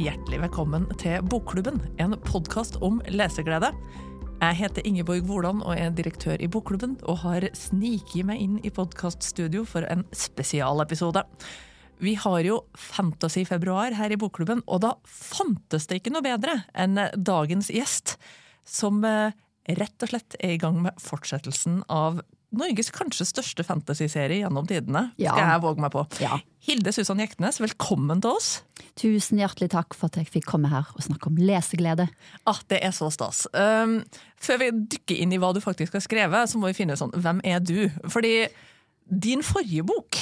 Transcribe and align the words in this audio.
Hjertelig 0.00 0.38
velkommen 0.40 0.86
til 0.96 1.20
Bokklubben, 1.28 1.76
en 2.00 2.14
podkast 2.24 2.78
om 2.80 3.02
leseglede. 3.12 3.68
Jeg 4.40 4.56
heter 4.56 4.86
Ingeborg 4.88 5.26
Woland 5.28 5.60
og 5.60 5.74
er 5.76 5.90
direktør 5.92 6.40
i 6.40 6.48
Bokklubben, 6.48 6.94
og 7.04 7.18
har 7.20 7.44
sniket 7.52 8.24
meg 8.30 8.40
inn 8.40 8.54
i 8.64 8.72
podkaststudio 8.72 9.66
for 9.68 9.84
en 9.92 10.06
spesialepisode. 10.16 11.20
Vi 12.00 12.14
har 12.16 12.40
jo 12.46 12.62
Fantasy-februar 12.80 13.98
her 13.98 14.16
i 14.16 14.16
Bokklubben, 14.16 14.64
og 14.64 14.80
da 14.86 14.94
fantes 15.04 15.84
det 15.90 16.00
ikke 16.00 16.14
noe 16.16 16.24
bedre 16.24 16.62
enn 16.72 16.96
dagens 17.20 17.68
gjest, 17.68 18.16
som 18.64 19.04
eh, 19.04 19.36
rett 19.68 20.00
og 20.00 20.14
slett 20.14 20.40
er 20.40 20.56
i 20.56 20.62
gang 20.64 20.80
med 20.86 20.96
fortsettelsen 21.04 21.82
av 21.92 22.22
Norges 22.50 22.90
kanskje 22.90 23.26
største 23.28 23.62
fantasyserie 23.66 24.40
gjennom 24.42 24.66
tidene, 24.66 25.12
Ja. 25.16 25.32
skal 25.34 25.46
jeg 25.46 25.62
våge 25.62 25.80
meg 25.84 25.92
på. 25.92 26.02
Ja. 26.20 26.38
Hilde 26.66 26.92
Susann 26.92 27.20
Jektnes, 27.22 27.60
velkommen 27.60 28.20
til 28.20 28.30
oss. 28.30 28.62
Tusen 28.96 29.38
hjertelig 29.38 29.70
takk 29.70 29.94
for 29.94 30.06
at 30.06 30.16
jeg 30.18 30.26
fikk 30.28 30.46
komme 30.46 30.68
her 30.68 30.86
og 30.96 31.00
snakke 31.02 31.28
om 31.30 31.36
leseglede. 31.36 32.08
Ah, 32.46 32.58
det 32.68 32.82
er 32.82 32.90
så 32.90 33.10
stas. 33.12 33.46
Um, 33.54 34.04
før 34.36 34.58
vi 34.58 34.70
dykker 34.96 35.20
inn 35.22 35.32
i 35.32 35.38
hva 35.38 35.54
du 35.54 35.60
faktisk 35.60 35.92
har 35.92 36.00
skrevet, 36.00 36.50
så 36.50 36.58
må 36.58 36.66
vi 36.66 36.74
finne 36.74 36.92
ut 36.92 36.98
sånn, 36.98 37.14
hvem 37.14 37.40
er 37.44 37.60
du? 37.60 37.88
Fordi 38.08 38.48
din 39.06 39.42
forrige 39.42 39.86
bok, 39.86 40.16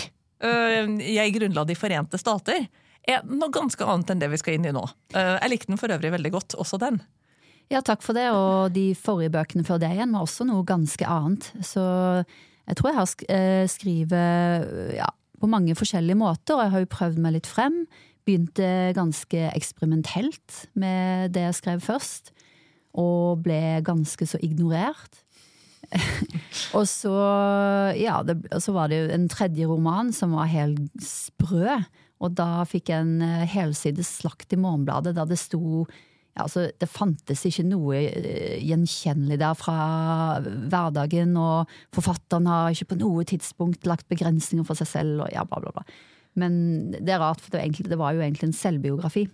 uh, 0.44 0.86
'Jeg 1.00 1.34
grunnla 1.34 1.66
De 1.66 1.74
forente 1.74 2.18
stater', 2.18 2.68
er 3.08 3.22
noe 3.24 3.48
ganske 3.48 3.80
annet 3.80 4.10
enn 4.10 4.18
det 4.20 4.30
vi 4.30 4.36
skal 4.36 4.54
inn 4.54 4.66
i 4.66 4.70
nå. 4.70 4.84
Uh, 5.14 5.38
jeg 5.40 5.50
likte 5.50 5.66
den 5.68 5.78
for 5.78 5.88
øvrig 5.88 6.12
veldig 6.12 6.30
godt, 6.30 6.54
også 6.60 6.78
den. 6.78 7.00
Ja, 7.68 7.82
takk 7.84 8.00
for 8.00 8.16
det, 8.16 8.30
og 8.32 8.72
de 8.72 8.94
forrige 8.96 9.32
bøkene 9.34 9.64
før 9.66 9.80
det 9.82 9.90
igjen 9.92 10.14
var 10.16 10.24
også 10.24 10.46
noe 10.48 10.64
ganske 10.68 11.04
annet. 11.04 11.50
Så 11.60 11.84
jeg 12.68 12.78
tror 12.78 12.90
jeg 12.90 12.98
har 12.98 13.10
eh, 14.16 14.96
ja, 14.96 15.08
på 15.40 15.50
mange 15.52 15.76
forskjellige 15.76 16.16
måter, 16.16 16.56
og 16.56 16.64
jeg 16.64 16.72
har 16.74 16.84
jo 16.84 16.94
prøvd 16.96 17.20
meg 17.20 17.36
litt 17.36 17.48
frem. 17.48 17.82
Begynte 18.28 18.92
ganske 18.96 19.50
eksperimentelt 19.52 20.64
med 20.80 21.36
det 21.36 21.44
jeg 21.44 21.58
skrev 21.60 21.84
først, 21.84 22.32
og 22.96 23.44
ble 23.44 23.80
ganske 23.84 24.28
så 24.28 24.40
ignorert. 24.40 25.22
og 26.76 26.88
så, 26.88 27.14
ja, 27.96 28.18
det, 28.24 28.40
så 28.64 28.72
var 28.76 28.88
det 28.88 29.02
jo 29.02 29.14
en 29.14 29.28
tredje 29.32 29.68
roman 29.68 30.12
som 30.16 30.32
var 30.36 30.48
helt 30.52 30.88
sprø. 31.04 31.78
Og 32.18 32.34
da 32.36 32.64
fikk 32.68 32.90
jeg 32.90 33.04
en 33.04 33.22
eh, 33.22 33.48
helsides 33.48 34.16
slakt 34.22 34.56
i 34.56 34.58
Morgenbladet 34.58 35.14
der 35.20 35.28
det 35.28 35.38
sto 35.38 35.84
altså, 36.44 36.68
Det 36.80 36.88
fantes 36.90 37.44
ikke 37.48 37.64
noe 37.68 38.02
eh, 38.02 38.58
gjenkjennelig 38.64 39.38
der 39.40 39.56
fra 39.58 39.78
hverdagen, 40.42 41.36
og 41.40 41.70
forfatteren 41.94 42.48
har 42.50 42.74
ikke 42.74 42.92
på 42.94 43.00
noe 43.02 43.26
tidspunkt 43.28 43.88
lagt 43.88 44.08
begrensninger 44.12 44.66
for 44.66 44.78
seg 44.78 44.90
selv, 44.92 45.24
og 45.26 45.34
ja, 45.34 45.44
bla, 45.48 45.62
bla, 45.64 45.74
bla. 45.78 45.86
Men 46.38 46.92
det 46.94 47.14
er 47.14 47.22
rart, 47.22 47.40
for 47.42 47.50
det 47.50 47.58
var, 47.58 47.64
egentlig, 47.66 47.88
det 47.90 47.98
var 47.98 48.14
jo 48.14 48.22
egentlig 48.22 48.50
en 48.50 48.58
selvbiografi. 48.58 49.24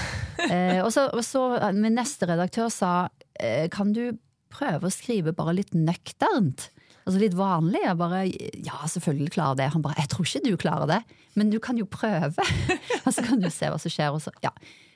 eh, 0.52 0.78
og, 0.82 0.92
så, 0.94 1.08
og 1.10 1.24
så 1.26 1.46
min 1.74 1.98
neste 1.98 2.28
redaktør 2.30 2.70
sa 2.72 2.92
eh, 3.40 3.66
kan 3.72 3.94
du 3.96 4.04
prøve 4.52 4.88
å 4.88 4.92
skrive 4.92 5.34
bare 5.36 5.56
litt 5.58 5.74
nøkternt? 5.74 6.68
Altså 7.02 7.18
litt 7.18 7.34
vanlig. 7.34 7.82
Jeg 7.82 7.98
bare 7.98 8.22
ja, 8.28 8.78
selvfølgelig 8.86 9.34
klarer 9.34 9.58
det. 9.58 9.72
Han 9.74 9.82
bare 9.84 9.98
jeg 9.98 10.12
tror 10.12 10.28
ikke 10.28 10.44
du 10.44 10.60
klarer 10.60 10.90
det, 10.90 11.00
men 11.38 11.50
du 11.50 11.58
kan 11.62 11.78
jo 11.80 11.88
prøve. 11.90 12.46
og 13.04 13.10
så 13.10 13.24
kan 13.26 13.42
du 13.42 13.48
se 13.50 13.70
hva 13.72 13.80
som 13.82 13.92
skjer. 13.92 14.14
Og 14.14 14.22
så, 14.22 14.34
ja. 14.44 14.52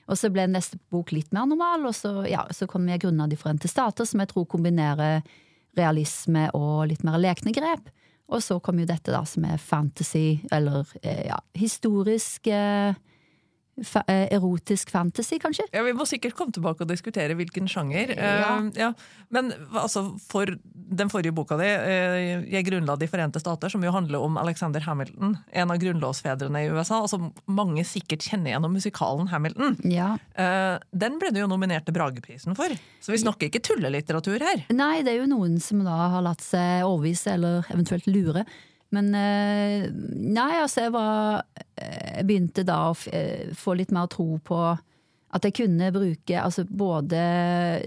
Og 0.06 0.18
så 0.18 0.30
ble 0.30 0.46
neste 0.50 0.78
bok 0.92 1.10
litt 1.14 1.32
mer 1.34 1.48
normal, 1.50 1.88
og 1.88 1.94
så, 1.96 2.20
ja, 2.30 2.44
så 2.54 2.68
kom 2.70 2.86
jeg 2.88 3.02
grunna 3.02 3.26
De 3.26 3.38
forente 3.38 3.68
stater, 3.70 4.06
som 4.06 4.22
jeg 4.22 4.30
tror 4.30 4.46
kombinerer 4.50 5.24
realisme 5.76 6.46
og 6.56 6.86
litt 6.92 7.02
mer 7.04 7.18
lekne 7.20 7.52
grep. 7.54 7.90
Og 8.32 8.42
så 8.42 8.58
kom 8.62 8.80
jo 8.80 8.88
dette 8.88 9.12
da 9.14 9.22
som 9.28 9.44
er 9.46 9.60
fantasy, 9.62 10.40
eller 10.54 10.86
eh, 11.02 11.27
ja, 11.28 11.38
historisk 11.58 12.48
eh, 12.50 12.94
fa 13.84 14.02
eh, 14.08 14.27
Erotisk 14.32 14.91
fantasy, 14.91 15.38
kanskje? 15.38 15.66
Ja, 15.72 15.82
Vi 15.82 15.92
må 15.96 16.06
sikkert 16.08 16.36
komme 16.38 16.52
tilbake 16.55 16.84
og 16.84 16.91
diskutere 16.91 17.36
hvilken 17.36 17.68
sjanger. 17.68 18.12
Ja. 18.17 18.56
Uh, 18.61 18.70
ja. 18.77 18.92
Men 19.34 19.52
altså, 19.77 20.06
for 20.23 20.48
den 20.73 21.11
forrige 21.12 21.34
boka 21.36 21.58
di, 21.61 21.67
uh, 21.67 22.45
'Jeg 22.46 22.67
grunnla 22.68 22.96
De 22.96 23.08
forente 23.11 23.40
stater', 23.42 23.70
som 23.70 23.83
jo 23.84 23.90
handler 23.92 24.23
om 24.23 24.36
Alexander 24.36 24.80
Hamilton, 24.80 25.36
en 25.52 25.70
av 25.70 25.78
grunnlovsfedrene 25.78 26.64
i 26.64 26.70
USA, 26.70 27.02
og 27.02 27.11
som 27.11 27.33
mange 27.46 27.84
sikkert 27.84 28.24
kjenner 28.24 28.55
gjennom 28.55 28.73
musikalen 28.73 29.28
Hamilton, 29.28 29.77
Ja. 29.84 30.17
uh, 30.39 30.78
den 30.96 31.18
ble 31.18 31.33
du 31.33 31.40
jo 31.40 31.46
nominert 31.46 31.84
til 31.84 31.95
Brageprisen 31.95 32.56
for. 32.56 32.68
Så 33.01 33.12
vi 33.12 33.18
snakker 33.18 33.51
ikke 33.51 33.62
tullelitteratur 33.62 34.40
her. 34.40 34.64
Nei, 34.70 35.02
det 35.02 35.12
er 35.14 35.20
jo 35.20 35.27
noen 35.36 35.61
som 35.61 35.84
da 35.84 36.08
har 36.17 36.22
latt 36.22 36.40
seg 36.40 36.84
overvise, 36.86 37.34
eller 37.34 37.67
eventuelt 37.70 38.06
lure. 38.06 38.45
Men 38.96 39.12
eh, 39.18 39.86
nei, 39.92 40.51
altså 40.62 40.86
jeg 40.86 40.92
var 40.96 41.45
Jeg 41.77 42.24
begynte 42.29 42.64
da 42.67 42.79
å 42.90 42.95
eh, 43.12 43.51
få 43.57 43.74
litt 43.77 43.92
mer 43.95 44.08
tro 44.12 44.39
på 44.40 44.61
at 45.36 45.45
jeg 45.45 45.57
kunne 45.58 45.90
bruke 45.92 46.39
Altså 46.40 46.62
både 46.64 47.18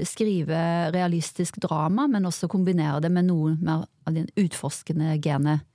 skrive 0.06 0.60
realistisk 0.94 1.58
drama, 1.64 2.06
men 2.12 2.28
også 2.30 2.50
kombinere 2.52 3.00
det 3.02 3.10
med 3.16 3.26
noe 3.32 3.56
mer 3.64 3.88
av 4.06 4.14
den 4.14 4.28
utforskende 4.38 5.16
genet. 5.24 5.66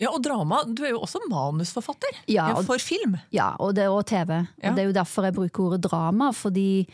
Ja, 0.00 0.10
Og 0.12 0.20
drama. 0.24 0.62
Du 0.68 0.82
er 0.84 0.90
jo 0.92 1.02
også 1.06 1.22
manusforfatter 1.30 2.18
Ja, 2.28 2.50
og- 2.56 2.64
for 2.68 2.78
film. 2.82 3.16
Ja, 3.32 3.52
og 3.60 3.74
det 3.78 3.86
og 3.88 4.02
TV. 4.08 4.32
Ja. 4.62 4.70
Og 4.70 4.76
det 4.76 4.82
er 4.82 4.88
jo 4.90 4.96
derfor 4.98 5.24
jeg 5.28 5.36
bruker 5.38 5.68
ordet 5.70 5.84
drama, 5.86 6.32
fordi 6.36 6.86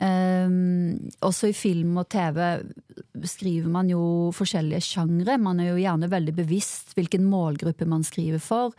um, 0.00 1.10
også 1.24 1.50
i 1.50 1.56
film 1.56 1.96
og 2.00 2.08
TV 2.12 2.38
skriver 3.24 3.70
man 3.72 3.88
jo 3.90 4.30
forskjellige 4.36 4.84
sjangre. 4.84 5.38
Man 5.40 5.60
er 5.62 5.72
jo 5.72 5.80
gjerne 5.80 6.10
veldig 6.12 6.34
bevisst 6.36 6.94
hvilken 6.96 7.26
målgruppe 7.28 7.88
man 7.88 8.04
skriver 8.06 8.42
for, 8.42 8.76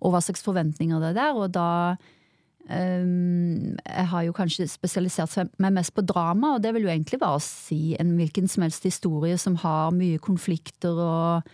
og 0.00 0.14
hva 0.14 0.22
slags 0.24 0.44
forventninger 0.46 1.02
det 1.02 1.12
er 1.12 1.18
der, 1.18 1.36
og 1.36 1.50
da 1.52 1.70
um, 2.70 3.76
Jeg 3.84 4.06
har 4.12 4.22
jo 4.26 4.36
kanskje 4.36 4.68
spesialisert 4.70 5.56
meg 5.60 5.74
mest 5.76 5.94
på 5.96 6.04
drama, 6.06 6.54
og 6.54 6.62
det 6.62 6.74
vil 6.76 6.86
jo 6.86 6.92
egentlig 6.92 7.20
bare 7.20 7.40
si 7.44 7.96
en 8.00 8.14
hvilken 8.16 8.48
som 8.48 8.64
helst 8.64 8.86
historie 8.86 9.36
som 9.38 9.58
har 9.64 9.90
mye 9.96 10.22
konflikter 10.22 11.02
og 11.06 11.50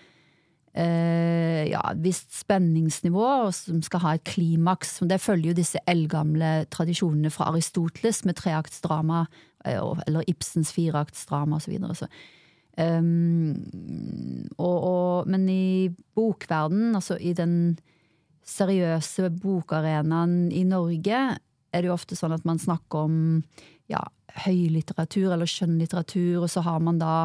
Uh, 0.77 1.65
ja, 1.71 1.81
et 1.89 2.03
visst 2.05 2.35
spenningsnivå, 2.37 3.23
og 3.47 3.55
som 3.57 3.79
skal 3.81 4.03
ha 4.03 4.11
et 4.17 4.27
klimaks. 4.29 4.99
Det 5.09 5.17
følger 5.25 5.55
jo 5.55 5.57
disse 5.57 5.81
eldgamle 5.89 6.67
tradisjonene 6.69 7.33
fra 7.33 7.47
Aristoteles 7.49 8.27
med 8.29 8.37
treaktsdrama, 8.37 9.23
eller 9.67 10.31
Ibsens 10.31 10.73
fireaktsdrama 10.77 11.59
osv. 11.59 11.77
Så, 11.99 12.09
um, 12.79 13.55
og, 14.57 14.77
og, 14.77 15.31
men 15.31 15.49
i 15.51 15.89
bokverden, 16.17 16.95
altså 16.97 17.19
i 17.19 17.35
den 17.37 17.77
seriøse 18.47 19.31
bokarenaen 19.43 20.53
i 20.55 20.63
Norge, 20.69 21.23
er 21.75 21.83
det 21.83 21.91
jo 21.91 21.97
ofte 21.97 22.17
sånn 22.17 22.37
at 22.37 22.47
man 22.49 22.61
snakker 22.63 23.09
om 23.09 23.19
ja, 23.91 24.05
høylitteratur 24.47 25.33
eller 25.35 25.51
skjønnlitteratur, 25.51 26.45
og 26.45 26.51
så 26.51 26.63
har 26.67 26.81
man 26.85 27.01
da 27.03 27.17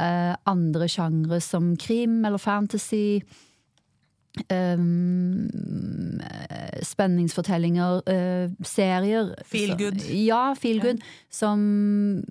eh, 0.00 0.32
andre 0.48 0.88
sjangre 0.90 1.40
som 1.44 1.74
krim 1.80 2.20
eller 2.24 2.40
fantasy. 2.40 3.20
Um, 4.52 6.20
spenningsfortellinger, 6.82 8.02
uh, 8.08 8.50
serier. 8.62 9.34
Feel 9.44 9.70
så- 9.70 9.76
good. 9.76 10.00
Ja, 10.26 10.54
feel 10.54 10.80
good. 10.80 10.98
Som, 11.30 12.24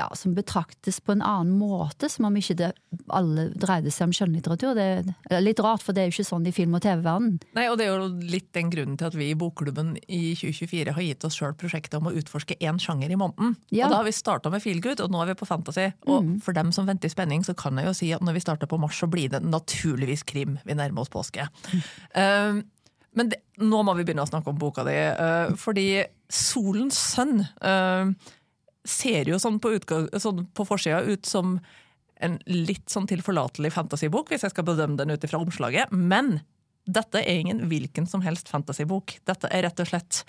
ja, 0.00 0.08
som 0.16 0.34
betraktes 0.36 1.00
på 1.04 1.14
en 1.14 1.22
annen 1.24 1.52
måte, 1.60 2.08
som 2.10 2.26
om 2.28 2.36
ikke 2.38 2.56
det 2.58 2.70
alle 3.12 3.48
dreide 3.58 3.92
seg 3.92 4.08
om 4.08 4.14
skjønnlitteratur. 4.16 4.72
Det 4.78 4.86
er 5.30 5.44
litt 5.44 5.60
rart, 5.62 5.84
for 5.84 5.96
det 5.96 6.02
er 6.02 6.08
jo 6.08 6.16
ikke 6.16 6.28
sånn 6.30 6.48
i 6.48 6.54
film- 6.54 6.76
og 6.78 6.84
TV-verden. 6.84 7.36
Nei, 7.58 7.66
og 7.68 7.78
Det 7.80 7.86
er 7.86 7.94
jo 7.94 8.08
litt 8.32 8.50
den 8.56 8.70
grunnen 8.72 8.96
til 9.00 9.08
at 9.08 9.16
vi 9.16 9.30
i 9.30 9.38
Bokklubben 9.38 9.94
i 10.06 10.34
2024 10.38 10.96
har 10.96 11.06
gitt 11.06 11.26
oss 11.26 11.38
sjøl 11.38 11.54
prosjektet 11.58 11.98
om 12.00 12.10
å 12.10 12.14
utforske 12.16 12.56
én 12.60 12.80
sjanger 12.80 13.12
i 13.12 13.18
måneden. 13.20 13.56
Ja. 13.70 13.86
Og 13.86 13.94
Da 13.94 14.00
har 14.00 14.08
vi 14.08 14.16
starta 14.16 14.52
med 14.52 14.64
feelgood, 14.64 15.00
og 15.04 15.12
nå 15.12 15.22
er 15.22 15.32
vi 15.32 15.38
på 15.40 15.48
fantasy. 15.48 15.90
Og 16.06 16.36
for 16.44 16.56
dem 16.56 16.72
som 16.72 16.88
venter 16.88 17.10
i 17.10 17.14
spenning, 17.14 17.44
så 17.46 17.56
kan 17.56 17.76
jeg 17.80 17.88
jo 17.88 17.96
si 17.96 18.12
at 18.16 18.24
når 18.24 18.38
vi 18.38 18.44
starter 18.44 18.70
på 18.70 18.80
mars, 18.80 18.98
så 19.00 19.08
blir 19.10 19.32
det 19.32 19.42
naturligvis 19.44 20.24
krim. 20.28 20.58
Vi 20.64 20.76
nærmer 20.76 21.04
oss 21.04 21.12
påske. 21.12 21.48
Um, 22.14 22.64
men 23.16 23.32
det, 23.32 23.42
nå 23.58 23.82
må 23.82 23.96
vi 23.98 24.04
begynne 24.06 24.24
å 24.24 24.30
snakke 24.30 24.52
om 24.52 24.60
boka 24.60 24.84
di, 24.86 24.96
uh, 24.96 25.56
fordi 25.58 26.04
'Solens 26.30 26.94
sønn' 26.94 27.42
uh, 27.42 28.12
ser 28.86 29.28
jo 29.28 29.38
sånn 29.40 29.58
på, 29.62 29.74
sånn 30.18 30.44
på 30.56 30.66
forsida 30.68 31.02
ut 31.04 31.28
som 31.28 31.58
en 32.20 32.36
litt 32.46 32.90
sånn 32.92 33.08
tilforlatelig 33.08 33.72
fantasybok, 33.72 34.30
hvis 34.30 34.44
jeg 34.44 34.52
skal 34.52 34.66
bedømme 34.68 34.98
den 35.00 35.12
ut 35.14 35.24
ifra 35.24 35.40
omslaget. 35.40 35.92
Men 35.92 36.40
dette 36.88 37.22
er 37.22 37.40
ingen 37.40 37.64
hvilken 37.70 38.08
som 38.08 38.24
helst 38.24 38.50
fantasybok. 38.52 39.18
Dette 39.28 39.48
er 39.52 39.64
rett 39.66 39.80
og 39.80 39.88
slett 39.88 40.22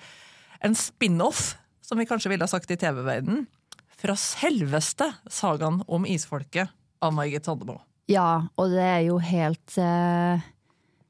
en 0.64 0.76
spin-off, 0.78 1.52
som 1.84 2.00
vi 2.00 2.06
kanskje 2.08 2.32
ville 2.32 2.46
ha 2.46 2.50
sagt 2.50 2.70
i 2.72 2.78
TV-verdenen, 2.80 3.46
fra 4.02 4.16
selveste 4.18 5.12
sagaen 5.30 5.82
om 5.86 6.06
isfolket 6.08 6.72
av 7.02 7.14
Margit 7.14 7.46
Sandemo. 7.46 7.78
Ja, 8.10 8.48
og 8.58 8.72
det 8.72 8.82
er 8.82 9.02
jo 9.06 9.18
helt 9.22 9.76
uh, 9.78 10.42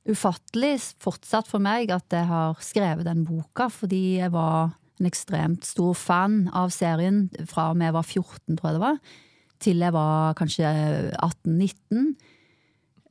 ufattelig 0.08 0.74
fortsatt 1.00 1.48
for 1.48 1.62
meg 1.62 1.92
at 1.94 2.12
jeg 2.12 2.28
har 2.28 2.58
skrevet 2.64 3.08
den 3.08 3.24
boka, 3.28 3.70
fordi 3.72 4.18
jeg 4.20 4.32
var 4.34 4.74
en 5.00 5.08
ekstremt 5.08 5.64
stor 5.66 5.94
fan 5.98 6.46
av 6.54 6.70
serien 6.74 7.24
fra 7.48 7.70
og 7.72 7.78
med 7.80 7.90
jeg 7.90 7.96
var 7.96 8.06
14, 8.08 8.56
tror 8.58 8.68
jeg 8.68 8.76
det 8.78 8.84
var, 8.84 9.00
til 9.62 9.82
jeg 9.86 9.94
var 9.94 10.36
kanskje 10.38 10.70
18-19. 11.22 12.12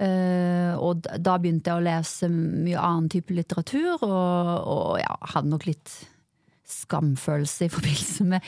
Uh, 0.02 0.74
og 0.82 1.04
da- 1.06 1.20
da 1.22 1.36
begynte 1.38 1.70
jeg 1.70 1.78
å 1.78 1.86
lese 1.86 2.28
mye 2.32 2.80
annen 2.80 3.10
type 3.14 3.36
litteratur, 3.38 4.00
og, 4.02 4.48
og 4.66 4.96
ja, 4.98 5.14
hadde 5.36 5.52
nok 5.52 5.68
litt 5.70 5.92
skamfølelse 6.72 7.68
i 7.68 7.72
forbindelse 7.74 8.26
med 8.32 8.42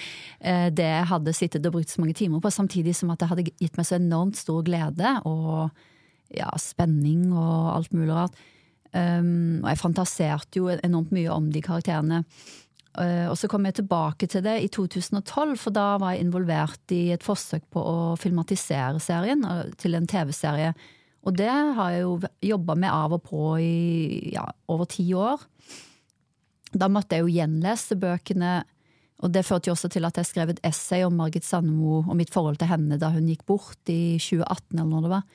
uh, 0.47 0.69
det 0.73 0.87
jeg 0.87 1.09
hadde 1.11 1.35
sittet 1.37 1.67
og 1.69 1.75
brukt 1.75 1.91
så 1.93 2.01
mange 2.01 2.15
timer 2.17 2.41
på, 2.41 2.49
samtidig 2.53 2.95
som 2.97 3.11
at 3.13 3.21
det 3.21 3.29
hadde 3.29 3.45
gitt 3.51 3.77
meg 3.77 3.85
så 3.85 3.99
enormt 3.99 4.39
stor 4.39 4.63
glede 4.65 5.13
og 5.29 5.69
ja, 6.33 6.49
spenning 6.57 7.29
og 7.35 7.69
alt 7.75 7.93
mulig 7.93 8.09
rart. 8.15 8.41
Um, 8.93 9.61
og 9.63 9.69
jeg 9.71 9.81
fantaserte 9.81 10.59
jo 10.61 10.67
enormt 10.73 11.13
mye 11.13 11.29
om 11.33 11.51
de 11.53 11.61
karakterene. 11.65 12.23
Uh, 12.93 13.25
og 13.31 13.37
så 13.39 13.49
kom 13.49 13.65
jeg 13.65 13.79
tilbake 13.79 14.27
til 14.29 14.43
det 14.45 14.59
i 14.61 14.69
2012, 14.69 15.55
for 15.57 15.73
da 15.73 15.95
var 16.01 16.13
jeg 16.13 16.27
involvert 16.27 16.93
i 16.93 17.07
et 17.15 17.25
forsøk 17.25 17.65
på 17.73 17.81
å 17.81 17.95
filmatisere 18.21 19.01
serien 19.01 19.41
uh, 19.47 19.65
til 19.81 19.97
en 19.97 20.05
TV-serie. 20.09 20.75
Og 21.23 21.37
det 21.39 21.49
har 21.49 21.93
jeg 21.93 22.03
jo 22.03 22.17
jobba 22.51 22.75
med 22.77 22.91
av 22.93 23.15
og 23.15 23.23
på 23.25 23.55
i 23.63 24.33
ja, 24.35 24.45
over 24.69 24.89
ti 24.91 25.07
år. 25.17 25.41
Da 26.73 26.89
måtte 26.91 27.17
jeg 27.17 27.25
jo 27.25 27.33
gjenlese 27.33 27.97
bøkene, 27.97 28.59
og 29.23 29.31
det 29.31 29.45
førte 29.47 29.71
jo 29.71 29.77
også 29.77 29.89
til 29.93 30.05
at 30.05 30.19
jeg 30.19 30.27
skrev 30.27 30.51
et 30.51 30.61
essay 30.67 31.05
om 31.05 31.15
Margit 31.15 31.47
Sandemo 31.47 32.01
og 32.01 32.17
mitt 32.19 32.33
forhold 32.33 32.59
til 32.59 32.69
henne 32.69 32.99
da 32.99 33.13
hun 33.13 33.29
gikk 33.29 33.45
bort 33.47 33.89
i 33.89 34.19
2018, 34.19 34.75
eller 34.75 34.89
når 34.91 35.05
det 35.05 35.13
var. 35.13 35.25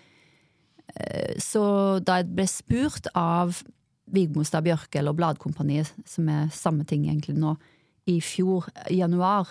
Eh, 0.95 1.35
så 1.41 1.65
da 2.05 2.21
jeg 2.21 2.31
ble 2.37 2.47
spurt 2.51 3.09
av 3.17 3.63
Vigmostad 4.15 4.67
Bjørke, 4.67 5.01
eller 5.01 5.17
Bladkompaniet, 5.17 5.93
som 6.09 6.29
er 6.33 6.53
samme 6.55 6.87
ting 6.89 7.07
egentlig 7.09 7.37
nå, 7.39 7.55
i 8.09 8.19
fjor, 8.25 8.69
i 8.89 9.01
januar, 9.03 9.51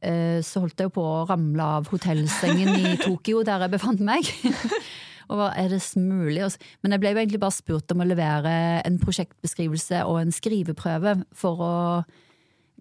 eh, 0.00 0.40
så 0.44 0.64
holdt 0.64 0.80
jeg 0.80 0.88
jo 0.88 0.96
på 0.96 1.04
å 1.04 1.24
ramle 1.28 1.70
av 1.78 1.90
hotellsengen 1.92 2.78
i 2.80 2.94
Tokyo, 3.04 3.42
der 3.46 3.66
jeg 3.66 3.74
befant 3.76 4.04
meg. 4.04 4.28
Og 5.30 5.38
hva 5.40 5.50
er 5.56 5.70
det 5.72 5.80
mulig? 5.96 6.44
Men 6.84 6.94
jeg 6.94 7.02
ble 7.02 7.14
jo 7.14 7.20
egentlig 7.22 7.40
bare 7.40 7.56
spurt 7.56 7.92
om 7.94 8.02
å 8.04 8.08
levere 8.08 8.52
en 8.84 8.98
prosjektbeskrivelse 9.00 10.02
og 10.04 10.20
en 10.20 10.34
skriveprøve 10.34 11.14
for 11.32 11.64
å 11.64 11.74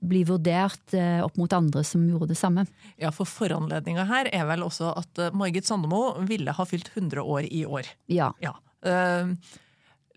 bli 0.04 0.24
vurdert 0.28 0.96
eh, 0.98 1.22
opp 1.24 1.38
mot 1.40 1.54
andre 1.56 1.84
som 1.88 2.04
gjorde 2.08 2.34
det 2.34 2.40
samme. 2.40 2.66
Ja, 3.00 3.14
for 3.16 3.30
foranledninga 3.30 4.04
her 4.10 4.28
er 4.36 4.48
vel 4.50 4.66
også 4.66 4.92
at 5.00 5.22
eh, 5.22 5.36
Margit 5.40 5.70
Sandemo 5.70 6.18
ville 6.28 6.56
ha 6.56 6.66
fylt 6.68 6.92
100 6.92 7.24
år 7.24 7.48
i 7.48 7.64
år. 7.64 7.88
Ja. 8.12 8.34
ja. 8.44 8.58
Uh, 8.84 9.32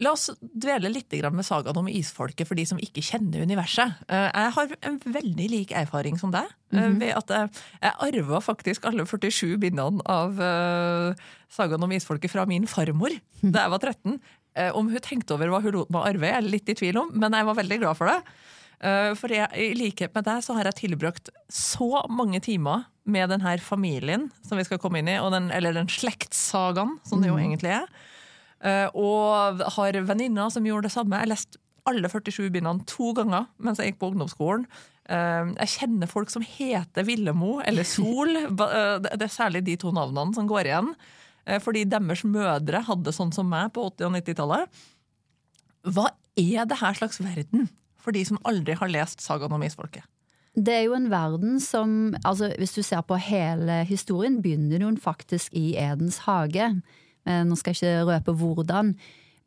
La 0.05 0.13
oss 0.13 0.29
dvele 0.41 0.91
litt 0.93 1.15
med 1.33 1.47
sagaen 1.47 1.79
om 1.81 1.87
isfolket 1.89 2.49
for 2.49 2.59
de 2.59 2.67
som 2.69 2.81
ikke 2.83 3.01
kjenner 3.05 3.47
universet. 3.49 3.95
Eh, 4.13 4.27
jeg 4.29 4.53
har 4.59 4.75
en 4.91 4.99
veldig 5.01 5.47
lik 5.49 5.73
erfaring 5.73 6.19
som 6.21 6.35
deg. 6.35 6.51
Mm 6.73 6.83
-hmm. 6.83 7.01
ved 7.01 7.13
at 7.17 7.31
Jeg, 7.31 7.51
jeg 7.83 7.93
arva 7.99 8.41
faktisk 8.41 8.85
alle 8.85 9.07
47 9.07 9.57
bindene 9.57 10.03
av 10.05 10.31
uh, 10.41 11.15
sagaen 11.49 11.83
om 11.83 11.93
isfolket 11.93 12.31
fra 12.31 12.45
min 12.45 12.67
farmor 12.67 13.11
da 13.43 13.63
jeg 13.63 13.71
var 13.71 13.79
13. 13.79 14.21
Uh, 14.59 14.77
om 14.77 14.89
hun 14.89 15.01
tenkte 15.01 15.35
over 15.35 15.49
hva 15.49 15.63
hun 15.63 15.73
lot 15.73 15.91
meg 15.91 16.03
arve, 16.03 16.27
jeg 16.27 16.37
er 16.37 16.41
litt 16.41 16.69
i 16.69 16.75
tvil 16.75 16.99
om, 16.99 17.11
men 17.15 17.33
jeg 17.33 17.47
var 17.47 17.55
veldig 17.55 17.79
glad 17.79 17.97
for 17.97 18.07
det. 18.07 18.23
For 19.17 19.33
jeg, 19.33 19.49
i 19.57 19.73
likhet 19.75 20.15
med 20.15 20.25
deg 20.25 20.43
så 20.45 20.53
har 20.53 20.65
jeg 20.65 20.75
tilbrakt 20.75 21.31
så 21.49 22.05
mange 22.11 22.41
timer 22.41 22.85
med 23.05 23.31
denne 23.31 23.59
familien 23.59 24.31
som 24.43 24.59
vi 24.59 24.65
skal 24.65 24.79
komme 24.79 24.99
inn 24.99 25.09
i, 25.09 25.17
den, 25.17 25.51
eller 25.51 25.73
den 25.73 25.89
slektssagaen, 25.89 26.99
som 27.03 27.23
det 27.23 27.29
jo 27.29 27.39
mhm. 27.39 27.45
egentlig 27.45 27.71
er. 27.71 27.89
Eh, 28.65 28.89
og 28.97 29.63
har 29.77 30.01
venninner 30.09 30.51
som 30.53 30.67
gjorde 30.67 30.89
det 30.89 30.95
samme. 30.95 31.21
Jeg 31.21 31.33
leste 31.33 31.63
alle 31.87 32.09
47 32.11 32.49
bindene 32.51 32.87
to 32.89 33.13
ganger 33.15 33.47
mens 33.63 33.79
jeg 33.79 33.93
gikk 33.93 34.01
på 34.01 34.11
ungdomsskolen. 34.13 34.65
Eh, 35.07 35.53
jeg 35.61 35.73
kjenner 35.77 36.11
folk 36.11 36.33
som 36.33 36.45
heter 36.45 37.07
Villemo 37.07 37.61
eller 37.65 37.87
Sol. 37.89 38.35
Eh, 38.47 38.97
det 39.05 39.23
er 39.23 39.33
særlig 39.33 39.65
de 39.67 39.77
to 39.81 39.93
navnene 39.95 40.35
som 40.37 40.49
går 40.49 40.71
igjen. 40.71 40.93
Fordi 41.63 41.85
deres 41.87 42.25
mødre 42.27 42.81
hadde 42.83 43.13
sånn 43.15 43.31
som 43.31 43.47
meg 43.47 43.69
på 43.71 43.85
80- 43.87 44.09
og 44.09 44.15
90-tallet. 44.17 44.79
Hva 45.95 46.09
er 46.35 46.67
det 46.67 46.81
her 46.81 46.97
slags 46.99 47.21
verden 47.23 47.69
for 48.03 48.17
de 48.17 48.25
som 48.27 48.41
aldri 48.43 48.75
har 48.75 48.91
lest 48.91 49.23
sagaen 49.23 49.55
om 49.55 49.63
isfolket? 49.63 50.03
Det 50.57 50.73
er 50.73 50.87
jo 50.89 50.97
en 50.97 51.11
verden 51.13 51.61
som 51.61 52.17
altså 52.25 52.49
Hvis 52.57 52.75
du 52.75 52.83
ser 52.83 53.05
på 53.07 53.19
hele 53.21 53.85
historien, 53.87 54.41
begynner 54.43 54.83
hun 54.83 54.97
faktisk 54.99 55.55
i 55.55 55.77
Edens 55.79 56.25
hage. 56.25 56.73
Eh, 57.27 57.43
nå 57.47 57.59
skal 57.59 57.75
jeg 57.75 57.83
ikke 57.83 58.09
røpe 58.11 58.35
hvordan. 58.39 58.95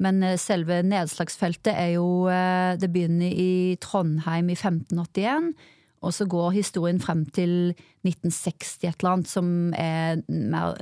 Men 0.03 0.23
eh, 0.23 0.37
selve 0.39 0.81
nedslagsfeltet 0.85 1.73
er 1.73 1.95
jo 1.97 2.27
eh, 2.31 2.75
Det 2.79 2.91
begynner 2.91 3.31
i 3.31 3.77
Trondheim 3.81 4.51
i 4.51 4.57
1581. 4.57 5.53
Og 5.99 6.13
så 6.15 6.23
går 6.31 6.53
historien 6.55 6.99
frem 7.03 7.25
til 7.35 7.73
1960 8.07 8.85
et 8.87 9.01
eller 9.01 9.09
annet, 9.11 9.27
som 9.27 9.47
er 9.75 10.21
mer 10.31 10.77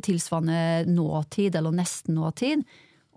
tilsvarende 0.00 0.88
nåtid, 0.88 1.58
eller 1.58 1.74
nesten 1.76 2.16
nåtid. 2.16 2.62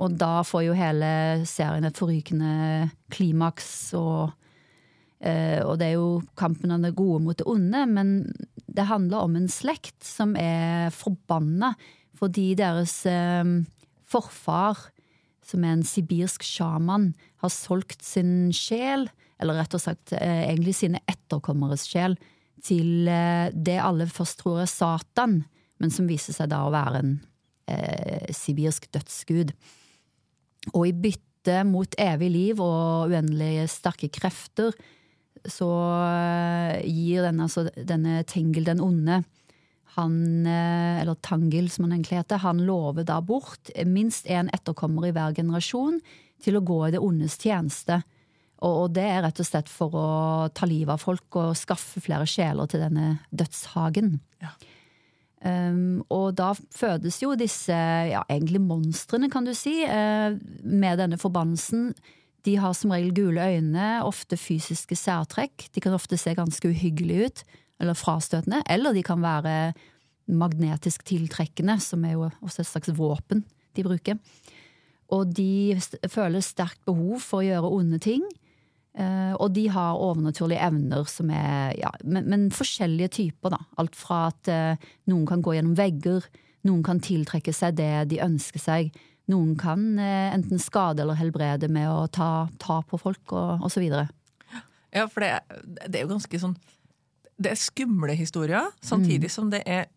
Og 0.03 0.17
da 0.19 0.41
får 0.43 0.65
jo 0.65 0.75
hele 0.75 1.11
serien 1.47 1.87
et 1.87 1.95
forrykende 1.95 2.89
klimaks, 3.15 3.69
og, 3.95 4.35
og 5.23 5.73
det 5.79 5.87
er 5.87 5.95
jo 5.95 6.19
kampen 6.35 6.75
om 6.75 6.83
det 6.83 6.91
gode 6.99 7.23
mot 7.23 7.39
det 7.39 7.47
onde, 7.47 7.85
men 7.87 8.11
det 8.67 8.89
handler 8.91 9.23
om 9.23 9.39
en 9.39 9.47
slekt 9.47 10.03
som 10.03 10.35
er 10.35 10.91
forbanna 10.91 11.71
fordi 12.17 12.51
deres 12.57 12.99
eh, 13.09 13.43
forfar, 14.07 14.87
som 15.45 15.63
er 15.63 15.77
en 15.77 15.85
sibirsk 15.87 16.43
sjaman, 16.45 17.11
har 17.43 17.53
solgt 17.53 18.03
sin 18.03 18.49
sjel, 18.55 19.07
eller 19.37 19.61
rett 19.61 19.77
og 19.77 19.83
slett 19.83 20.15
eh, 20.17 20.47
egentlig 20.49 20.75
sine 20.79 21.01
etterkommeres 21.09 21.85
sjel, 21.89 22.17
til 22.65 23.07
eh, 23.11 23.53
det 23.53 23.77
alle 23.83 24.09
først 24.09 24.41
tror 24.41 24.63
er 24.63 24.71
Satan, 24.71 25.41
men 25.77 25.93
som 25.93 26.09
viser 26.09 26.35
seg 26.35 26.49
da 26.51 26.63
å 26.65 26.73
være 26.73 27.03
en 27.03 27.15
eh, 27.69 28.29
sibirsk 28.33 28.89
dødsgud. 28.95 29.53
Og 30.73 30.83
i 30.89 30.95
bytte 31.05 31.61
mot 31.69 31.93
evig 32.01 32.31
liv 32.33 32.61
og 32.63 33.13
uendelige 33.13 33.67
sterke 33.71 34.09
krefter, 34.11 34.73
så 35.47 35.69
eh, 36.09 36.81
gir 36.89 37.27
denne, 37.27 37.45
altså, 37.45 37.67
denne 37.77 38.23
Tengel 38.27 38.67
den 38.67 38.81
onde 38.83 39.21
han, 39.97 40.45
eh, 40.45 41.01
eller 41.01 41.17
Tangil 41.25 41.69
som 41.73 41.87
han 41.87 41.97
egentlig 41.97 42.21
heter, 42.21 42.43
han 42.43 42.63
lover 42.65 43.05
da 43.07 43.19
bort 43.21 43.71
minst 43.85 44.29
én 44.29 44.51
etterkommer 44.53 45.09
i 45.09 45.13
hver 45.15 45.35
generasjon 45.37 45.99
til 46.43 46.59
å 46.59 46.63
gå 46.65 46.79
i 46.87 46.93
det 46.95 47.01
ondes 47.03 47.37
tjeneste. 47.41 48.01
Og 48.65 48.89
det 48.95 49.05
er 49.05 49.21
rett 49.25 49.41
og 49.41 49.45
slett 49.45 49.69
for 49.69 49.93
å 49.93 50.07
ta 50.55 50.65
livet 50.69 50.95
av 50.95 51.03
folk 51.03 51.37
og 51.37 51.57
skaffe 51.57 52.01
flere 52.01 52.25
sjeler 52.29 52.69
til 52.69 52.81
denne 52.81 53.19
dødshagen. 53.29 54.17
Ja. 54.41 54.55
Um, 55.45 56.01
og 56.09 56.31
da 56.39 56.49
fødes 56.73 57.19
jo 57.21 57.35
disse 57.37 57.75
ja, 58.09 58.23
egentlig 58.25 58.63
monstrene, 58.65 59.29
kan 59.29 59.45
du 59.45 59.53
si, 59.53 59.83
uh, 59.85 60.33
med 60.63 60.97
denne 60.97 61.19
forbannelsen. 61.21 61.91
De 62.47 62.55
har 62.57 62.73
som 62.77 62.95
regel 62.95 63.13
gule 63.13 63.45
øyne, 63.45 63.91
ofte 64.07 64.39
fysiske 64.39 64.97
særtrekk. 64.97 65.69
De 65.75 65.83
kan 65.83 65.93
ofte 65.93 66.17
se 66.17 66.33
ganske 66.37 66.73
uhyggelige 66.73 67.29
ut 67.29 67.45
eller 67.81 67.97
frastøtende, 67.97 68.63
eller 68.69 68.95
de 68.95 69.03
kan 69.05 69.21
være 69.21 69.73
magnetisk 70.27 71.05
tiltrekkende, 71.07 71.77
som 71.79 72.03
er 72.05 72.17
jo 72.17 72.27
også 72.41 72.63
et 72.63 72.71
slags 72.71 72.91
våpen 72.97 73.45
de 73.77 73.85
bruker. 73.85 74.17
Og 75.13 75.29
de 75.31 75.77
føler 76.11 76.43
sterkt 76.43 76.81
behov 76.87 77.21
for 77.23 77.39
å 77.39 77.47
gjøre 77.47 77.71
onde 77.77 77.99
ting. 78.03 78.25
Eh, 78.97 79.33
og 79.37 79.53
de 79.53 79.67
har 79.69 79.99
overnaturlige 80.01 80.63
evner 80.65 81.05
som 81.07 81.29
er 81.29 81.75
ja, 81.77 81.91
men, 82.03 82.25
men 82.27 82.47
forskjellige 82.53 83.13
typer, 83.19 83.53
da. 83.53 83.61
Alt 83.79 83.95
fra 83.95 84.25
at 84.31 84.49
eh, 84.51 84.89
noen 85.11 85.27
kan 85.29 85.43
gå 85.45 85.53
gjennom 85.55 85.77
vegger, 85.77 86.25
noen 86.67 86.81
kan 86.83 86.99
tiltrekke 87.03 87.53
seg 87.55 87.77
det 87.77 88.07
de 88.11 88.19
ønsker 88.25 88.59
seg. 88.61 88.89
Noen 89.31 89.53
kan 89.59 89.83
eh, 90.01 90.33
enten 90.33 90.59
skade 90.59 91.05
eller 91.05 91.19
helbrede 91.19 91.69
med 91.71 91.87
å 91.91 92.07
ta, 92.11 92.47
ta 92.59 92.81
på 92.87 92.99
folk, 92.99 93.35
og, 93.35 93.67
osv. 93.67 93.85
Ja, 93.85 95.05
for 95.05 95.23
det, 95.23 95.31
det, 95.85 95.93
er 95.99 96.05
jo 96.07 96.15
ganske 96.15 96.41
sånn 96.41 96.57
det 97.37 97.53
er 97.53 97.59
skumle 97.61 98.15
historier, 98.17 98.71
samtidig 98.81 99.29
mm. 99.29 99.33
som 99.33 99.51
det 99.53 99.61
er 99.69 99.87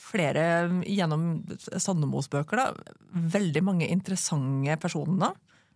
flere 0.00 0.44
gjennom 0.88 1.42
Sandemos 1.58 2.28
bøker. 2.32 2.56
da, 2.56 2.72
Veldig 3.34 3.62
mange 3.64 3.88
interessante 3.88 4.76
personer. 4.80 5.32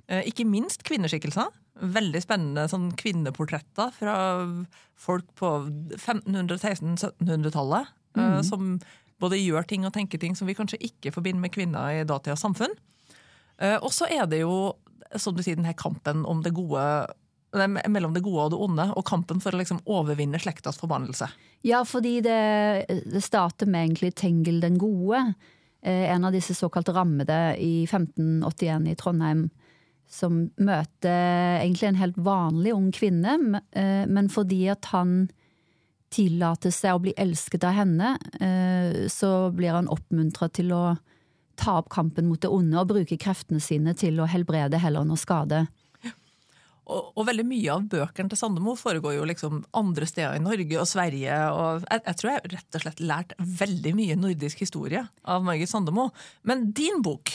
Eh, 0.08 0.26
ikke 0.28 0.44
minst 0.48 0.84
kvinneskikkelser. 0.86 1.48
Veldig 1.94 2.20
spennende 2.22 2.68
sånn 2.70 2.92
kvinneportretter 2.98 3.92
fra 3.96 4.16
folk 5.00 5.26
på 5.38 5.48
1500-1600-1700-tallet. 5.96 7.84
Eh, 8.16 8.20
mm. 8.20 8.42
Som 8.46 8.78
både 9.22 9.40
gjør 9.40 9.62
ting 9.68 9.86
og 9.86 9.94
tenker 9.94 10.18
ting 10.20 10.34
som 10.36 10.48
vi 10.50 10.56
kanskje 10.58 10.82
ikke 10.84 11.12
forbinder 11.14 11.42
med 11.46 11.54
kvinner 11.54 12.00
i 12.00 12.08
datidas 12.08 12.42
samfunn. 12.44 12.74
Eh, 13.62 13.78
og 13.80 13.92
så 13.94 14.04
er 14.10 14.26
det 14.30 14.40
jo, 14.42 14.74
som 15.16 15.36
du 15.36 15.42
sier, 15.44 15.56
denne 15.58 15.74
kampen 15.78 16.24
om 16.28 16.42
det 16.44 16.56
gode 16.56 16.84
mellom 17.54 18.14
det 18.14 18.22
gode 18.24 18.46
og 18.46 18.54
det 18.54 18.60
onde, 18.66 18.86
og 18.98 19.06
kampen 19.08 19.42
for 19.42 19.54
å 19.54 19.60
liksom 19.60 19.82
overvinne 19.90 20.40
slektas 20.42 20.80
forbannelse. 20.80 21.28
Ja, 21.66 21.84
fordi 21.88 22.18
det, 22.24 22.38
det 22.88 23.22
starter 23.24 23.70
med 23.70 23.88
egentlig 23.88 24.14
Tengel 24.20 24.60
den 24.64 24.78
gode, 24.80 25.22
eh, 25.82 26.10
en 26.12 26.26
av 26.26 26.34
disse 26.34 26.56
såkalt 26.56 26.90
rammede 26.94 27.56
i 27.62 27.86
1581 27.86 28.90
i 28.90 28.96
Trondheim, 29.00 29.46
som 30.10 30.44
møter 30.60 31.62
egentlig 31.62 31.88
en 31.88 32.02
helt 32.02 32.18
vanlig 32.20 32.74
ung 32.76 32.90
kvinne, 32.94 33.62
eh, 33.72 34.04
men 34.06 34.28
fordi 34.30 34.66
at 34.74 34.92
han 34.92 35.24
tillater 36.14 36.70
seg 36.74 36.94
å 36.94 37.02
bli 37.02 37.14
elsket 37.18 37.64
av 37.66 37.74
henne, 37.74 38.14
eh, 38.40 39.06
så 39.10 39.50
blir 39.54 39.74
han 39.74 39.90
oppmuntra 39.90 40.50
til 40.52 40.70
å 40.74 40.84
ta 41.58 41.78
opp 41.78 41.88
kampen 41.92 42.28
mot 42.28 42.40
det 42.42 42.50
onde 42.50 42.78
og 42.80 42.90
bruke 42.90 43.18
kreftene 43.20 43.62
sine 43.62 43.94
til 43.98 44.20
å 44.20 44.28
helbrede 44.30 44.80
heller 44.82 45.04
enn 45.04 45.14
å 45.14 45.18
skade. 45.18 45.64
Og, 46.84 47.14
og, 47.14 47.22
veldig 47.24 47.46
mye 47.48 47.72
av 47.72 47.86
bøkene 47.88 48.28
til 48.28 48.38
Sandemo 48.38 48.74
foregår 48.76 49.14
jo 49.16 49.28
liksom 49.28 49.62
andre 49.76 50.08
steder 50.08 50.36
i 50.36 50.42
Norge 50.44 50.80
og 50.80 50.88
Sverige. 50.88 51.38
og 51.56 51.86
Jeg, 51.86 52.02
jeg 52.10 52.18
tror 52.20 52.30
jeg 52.30 52.50
rett 52.52 52.78
og 52.78 52.84
slett 52.84 53.00
lært 53.00 53.32
veldig 53.62 53.94
mye 53.96 54.16
nordisk 54.20 54.60
historie 54.66 55.04
av 55.24 55.46
Margit 55.46 55.72
Sandemo. 55.72 56.10
Men 56.44 56.68
din 56.76 57.00
bok 57.04 57.32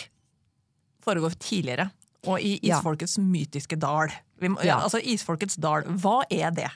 foregår 1.06 1.34
tidligere, 1.42 1.90
og 2.28 2.44
i 2.44 2.58
Isfolkets 2.68 3.18
ja. 3.18 3.24
mytiske 3.26 3.80
dal. 3.80 4.14
Må, 4.44 4.60
ja. 4.66 4.82
Altså 4.84 5.02
Isfolkets 5.02 5.58
dal, 5.62 5.88
hva 5.98 6.22
er 6.30 6.54
det? 6.54 6.70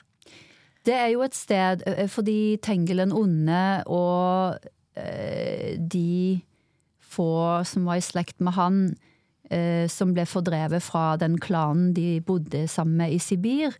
Det 0.84 0.96
er 0.98 1.12
jo 1.14 1.22
et 1.24 1.36
sted 1.36 1.84
fordi 2.12 2.56
Tengelen 2.64 3.14
onde 3.14 3.84
og 3.86 4.58
øh, 4.98 5.70
de 5.78 6.42
få 7.14 7.62
som 7.68 7.86
var 7.88 8.00
i 8.00 8.04
slekt 8.04 8.42
med 8.42 8.56
han, 8.58 8.80
som 9.90 10.14
ble 10.16 10.24
fordrevet 10.24 10.80
fra 10.82 11.18
den 11.20 11.34
klanen 11.42 11.90
de 11.92 12.16
bodde 12.24 12.62
sammen 12.70 12.96
med 13.02 13.12
i 13.12 13.18
Sibir, 13.20 13.76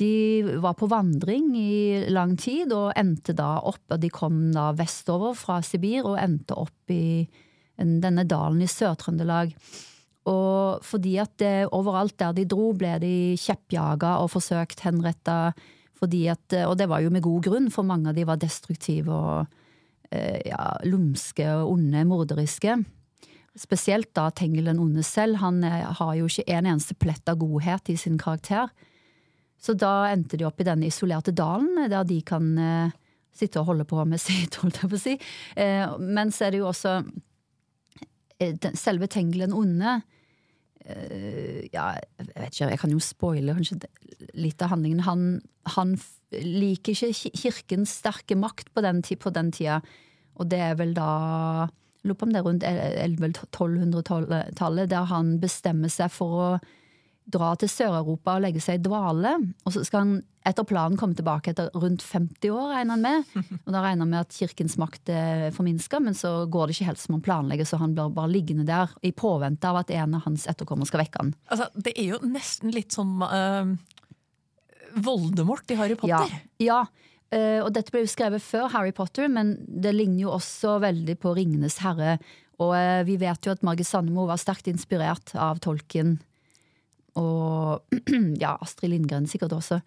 de 0.00 0.42
var 0.62 0.78
på 0.80 0.88
vandring 0.88 1.50
i 1.58 2.06
lang 2.08 2.36
tid 2.40 2.72
og 2.72 2.94
endte 2.96 3.34
da 3.36 3.58
opp 3.68 3.92
og 3.92 4.00
De 4.00 4.08
kom 4.12 4.46
da 4.54 4.70
vestover 4.76 5.36
fra 5.36 5.60
Sibir 5.66 6.06
og 6.08 6.16
endte 6.20 6.56
opp 6.56 6.94
i 6.94 7.26
denne 7.76 8.24
dalen 8.28 8.62
i 8.64 8.68
Sør-Trøndelag. 8.68 9.52
Og 10.30 10.84
fordi 10.84 11.14
at 11.20 11.32
det, 11.40 11.68
overalt 11.76 12.18
der 12.20 12.34
de 12.36 12.46
dro, 12.48 12.70
ble 12.76 12.96
de 13.02 13.14
kjeppjaga 13.40 14.18
og 14.20 14.32
forsøkt 14.34 14.84
henretta. 14.84 15.52
Og 16.00 16.76
det 16.80 16.88
var 16.88 17.02
jo 17.04 17.12
med 17.12 17.24
god 17.24 17.44
grunn, 17.44 17.68
for 17.72 17.84
mange 17.84 18.08
av 18.08 18.16
de 18.16 18.24
var 18.28 18.40
destruktive 18.40 19.12
og 19.12 19.50
eh, 20.12 20.40
ja, 20.48 20.76
lumske 20.88 21.44
og 21.58 21.74
onde, 21.74 22.04
morderiske. 22.08 22.78
Spesielt 23.58 24.12
da 24.14 24.28
Tengel 24.30 24.70
den 24.70 24.78
onde 24.82 25.02
selv. 25.06 25.40
Han 25.42 25.62
eh, 25.66 25.88
har 25.98 26.14
jo 26.18 26.28
ikke 26.30 26.46
en 26.48 26.68
eneste 26.70 26.94
plett 26.94 27.28
av 27.28 27.40
godhet 27.40 27.90
i 27.90 27.96
sin 27.98 28.18
karakter. 28.20 28.70
Så 29.60 29.74
da 29.76 30.08
endte 30.08 30.38
de 30.40 30.46
opp 30.48 30.60
i 30.62 30.68
denne 30.68 30.88
isolerte 30.88 31.34
dalen, 31.36 31.88
der 31.90 32.06
de 32.08 32.20
kan 32.26 32.52
eh, 32.58 32.94
sitte 33.36 33.60
og 33.60 33.72
holde 33.72 33.88
på 33.88 34.04
med 34.08 34.22
sitt, 34.28 34.60
holdt 34.62 34.82
jeg 34.82 34.92
på 34.92 34.98
å 34.98 35.02
si. 35.02 35.18
Men 36.00 36.32
så 36.34 36.46
er 36.46 36.54
det 36.54 36.62
jo 36.62 36.70
også 36.70 37.00
selve 38.78 39.10
Tengel 39.10 39.44
den 39.44 39.56
onde 39.56 40.00
Eh, 40.90 41.66
ja, 41.74 41.92
jeg 42.16 42.28
vet 42.30 42.54
ikke, 42.54 42.70
jeg 42.72 42.80
kan 42.80 42.94
jo 42.94 43.02
spoile 43.04 43.56
litt 44.38 44.62
av 44.64 44.72
handlingen. 44.72 45.02
Han, 45.06 45.26
han 45.76 45.96
liker 46.32 46.94
ikke 46.94 47.34
kirkens 47.42 47.98
sterke 48.00 48.38
makt 48.38 48.72
på 48.74 48.84
den, 48.84 49.02
på 49.02 49.34
den 49.34 49.52
tida, 49.54 49.80
og 50.40 50.48
det 50.52 50.62
er 50.70 50.78
vel 50.80 50.94
da 50.96 51.68
lurer 52.04 52.18
på 52.18 52.28
om 52.28 52.34
det 52.34 52.40
er 52.40 52.44
rundt 52.46 53.40
1200-tallet, 53.50 54.90
der 54.90 55.08
han 55.10 55.38
bestemmer 55.42 55.92
seg 55.92 56.12
for 56.14 56.44
å 56.44 56.50
dra 57.30 57.52
til 57.60 57.70
Sør-Europa 57.70 58.36
og 58.36 58.44
legge 58.44 58.62
seg 58.62 58.80
i 58.80 58.84
dvale. 58.84 59.36
Og 59.64 59.74
så 59.74 59.84
skal 59.86 60.04
han 60.04 60.14
etter 60.48 60.64
planen 60.64 60.96
komme 60.98 61.16
tilbake 61.16 61.52
etter 61.52 61.68
rundt 61.76 62.02
50 62.02 62.52
år, 62.54 62.70
regner 62.72 62.96
han 62.96 63.04
med. 63.04 63.34
Og 63.66 63.74
da 63.74 63.82
regner 63.84 64.06
han 64.06 64.12
med 64.14 64.22
at 64.22 64.36
kirkens 64.36 64.78
makt 64.80 65.12
er 65.12 65.44
forminska, 65.54 66.00
men 66.02 66.16
så 66.16 66.46
går 66.50 66.68
det 66.68 66.78
ikke 66.78 66.88
helt 66.88 67.02
som 67.02 67.18
han 67.18 67.24
planlegger, 67.26 67.68
så 67.68 67.80
han 67.82 67.94
blir 67.96 68.14
bare 68.16 68.32
liggende 68.32 68.64
der 68.68 68.94
i 69.06 69.12
påvente 69.12 69.68
av 69.68 69.82
at 69.82 69.92
en 69.94 70.16
av 70.16 70.24
hans 70.24 70.48
etterkommere 70.50 70.88
skal 70.88 71.04
vekke 71.04 71.22
han. 71.22 71.34
Altså, 71.52 71.68
det 71.76 71.92
er 71.92 72.14
jo 72.14 72.22
nesten 72.24 72.72
litt 72.74 72.96
som 72.96 73.20
uh, 73.20 73.74
Voldemort 74.96 75.70
i 75.70 75.78
Harry 75.78 75.98
Potter. 76.00 76.32
Ja. 76.58 76.80
ja. 76.80 76.80
Uh, 77.30 77.62
og 77.62 77.70
dette 77.76 77.94
ble 77.94 78.02
jo 78.02 78.10
skrevet 78.10 78.42
før 78.42 78.70
Harry 78.74 78.94
Potter, 78.96 79.28
men 79.30 79.54
det 79.62 79.92
ligner 79.94 80.24
jo 80.24 80.34
også 80.34 80.80
veldig 80.82 81.14
på 81.22 81.34
Ringenes 81.36 81.78
herre. 81.84 82.16
Og 82.60 82.74
uh, 82.74 83.06
vi 83.06 83.20
vet 83.20 83.46
jo 83.46 83.54
at 83.54 83.62
Margit 83.66 83.88
Sandemo 83.88 84.26
var 84.28 84.40
sterkt 84.42 84.70
inspirert 84.72 85.34
av 85.38 85.62
tolken 85.62 86.18
og 87.18 87.96
ja, 88.42 88.56
Astrid 88.60 88.92
Lindgren 88.92 89.28
sikkert 89.30 89.54
også. 89.56 89.80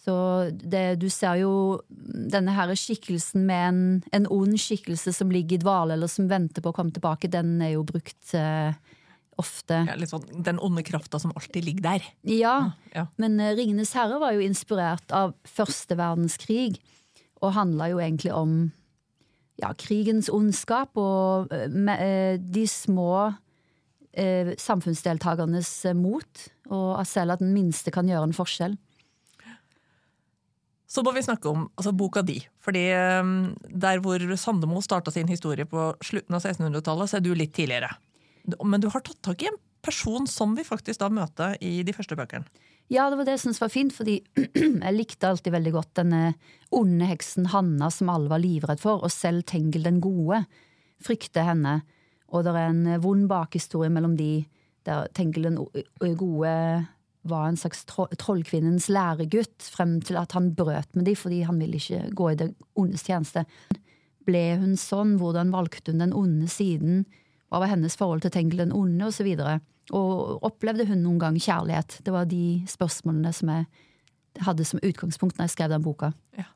Så 0.00 0.14
det, 0.50 1.00
du 1.02 1.10
ser 1.12 1.42
jo 1.42 1.52
denne 1.92 2.54
her 2.56 2.72
skikkelsen 2.78 3.44
med 3.48 3.66
en, 3.66 3.82
en, 4.16 4.28
ond 4.32 4.56
skikkelse 4.60 5.12
som 5.12 5.32
ligger 5.32 5.58
i 5.58 5.60
dvale, 5.60 5.96
eller 5.96 6.08
som 6.08 6.30
venter 6.30 6.64
på 6.64 6.72
å 6.72 6.76
komme 6.76 6.94
tilbake, 6.96 7.28
den 7.32 7.58
er 7.60 7.74
jo 7.74 7.84
brukt 7.84 8.32
eh, 8.36 8.72
ofte. 9.40 9.82
Ja, 9.88 9.96
litt 9.98 10.12
sånn 10.12 10.26
Den 10.44 10.60
onde 10.62 10.84
krafta 10.86 11.20
som 11.22 11.32
alltid 11.36 11.66
ligger 11.66 11.86
der. 11.88 12.08
Ja, 12.28 12.56
ja. 12.94 13.06
men 13.20 13.38
uh, 13.40 13.52
Ringenes 13.56 13.94
herre 13.96 14.20
var 14.22 14.36
jo 14.36 14.44
inspirert 14.44 15.14
av 15.14 15.34
første 15.48 15.96
verdenskrig, 15.98 16.80
og 17.40 17.54
handla 17.56 17.90
jo 17.92 18.02
egentlig 18.02 18.34
om 18.36 18.58
ja, 19.60 19.72
krigens 19.80 20.30
ondskap 20.32 20.96
og 21.00 21.52
uh, 21.52 22.36
de 22.40 22.66
små 22.68 23.14
uh, 23.30 24.52
samfunnsdeltakernes 24.60 25.72
mot, 25.98 26.46
og 26.70 27.02
selv 27.08 27.36
at 27.36 27.42
den 27.42 27.54
minste 27.56 27.92
kan 27.94 28.08
gjøre 28.08 28.30
en 28.30 28.36
forskjell. 28.36 28.78
Så 30.90 31.04
må 31.06 31.12
vi 31.14 31.22
snakke 31.22 31.46
om 31.46 31.68
altså, 31.78 31.92
boka 31.94 32.18
di. 32.26 32.40
Fordi 32.58 32.80
Der 32.90 34.00
hvor 34.02 34.18
Sandemo 34.34 34.80
starta 34.82 35.12
sin 35.14 35.28
historie 35.30 35.62
på 35.62 35.92
slutten 36.02 36.34
av 36.34 36.42
1600-tallet, 36.42 37.10
så 37.12 37.20
er 37.20 37.22
du 37.22 37.30
litt 37.30 37.54
tidligere. 37.54 37.92
Men 38.64 38.82
du 38.82 38.88
har 38.92 39.04
tatt 39.04 39.20
tak 39.24 39.44
i 39.44 39.50
en 39.50 39.58
person 39.84 40.26
som 40.28 40.54
vi 40.56 40.64
faktisk 40.66 41.00
da 41.00 41.08
møter 41.12 41.56
i 41.64 41.80
de 41.86 41.94
første 41.96 42.16
bøkene. 42.18 42.48
Ja, 42.90 43.06
det 43.06 43.20
var 43.20 43.28
det 43.28 43.36
jeg 43.36 43.44
syntes 43.44 43.60
var 43.62 43.70
fint, 43.70 43.94
fordi 43.94 44.16
jeg 44.84 44.94
likte 44.96 45.28
alltid 45.28 45.54
veldig 45.54 45.72
godt 45.76 45.92
denne 46.00 46.22
onde 46.74 47.06
heksen 47.06 47.46
Hanna 47.52 47.90
som 47.94 48.10
alle 48.10 48.32
var 48.32 48.42
livredd 48.42 48.82
for, 48.82 49.04
og 49.06 49.14
selv 49.14 49.44
Tengel 49.46 49.86
den 49.86 50.00
gode 50.02 50.42
frykter 51.00 51.46
henne. 51.46 51.80
Og 52.34 52.44
det 52.44 52.54
er 52.54 52.72
en 52.72 52.96
vond 53.02 53.28
bakhistorie 53.30 53.92
mellom 53.94 54.16
de 54.18 54.32
der 54.88 55.06
Tengel 55.14 55.46
den 55.46 55.60
gode 56.18 56.50
var 57.28 57.46
en 57.46 57.58
slags 57.60 57.84
trollkvinnens 57.84 58.88
læregutt, 58.88 59.62
frem 59.62 59.98
til 60.04 60.16
at 60.16 60.32
han 60.32 60.54
brøt 60.56 60.94
med 60.96 61.04
de 61.06 61.14
fordi 61.18 61.42
han 61.46 61.60
ville 61.60 61.80
ikke 61.80 62.14
gå 62.16 62.30
i 62.30 62.38
det 62.40 62.50
ondes 62.80 63.04
tjeneste. 63.06 63.44
Ble 64.26 64.44
hun 64.60 64.76
sånn? 64.80 65.18
Hvordan 65.20 65.52
valgte 65.52 65.92
hun 65.92 66.02
den 66.02 66.16
onde 66.16 66.48
siden? 66.50 67.04
Hva 67.50 67.60
var 67.62 67.72
hennes 67.72 67.96
forhold 67.98 68.22
til 68.24 68.32
Tengel 68.34 68.62
den 68.62 68.74
onde, 68.76 69.08
osv.? 69.10 69.26
Og, 69.34 69.44
så 69.44 69.58
og 69.96 70.44
opplevde 70.46 70.86
hun 70.86 71.02
noen 71.02 71.18
gang 71.18 71.38
kjærlighet? 71.40 71.98
Det 72.06 72.12
var 72.14 72.28
de 72.30 72.60
spørsmålene 72.70 73.32
som 73.34 73.50
jeg 73.50 73.66
hadde 74.46 74.66
som 74.68 74.82
utgangspunkt 74.86 75.38
når 75.38 75.48
jeg 75.48 75.56
skrev 75.56 75.72
den 75.72 75.82
boka. 75.82 76.12
Ja. 76.38 76.46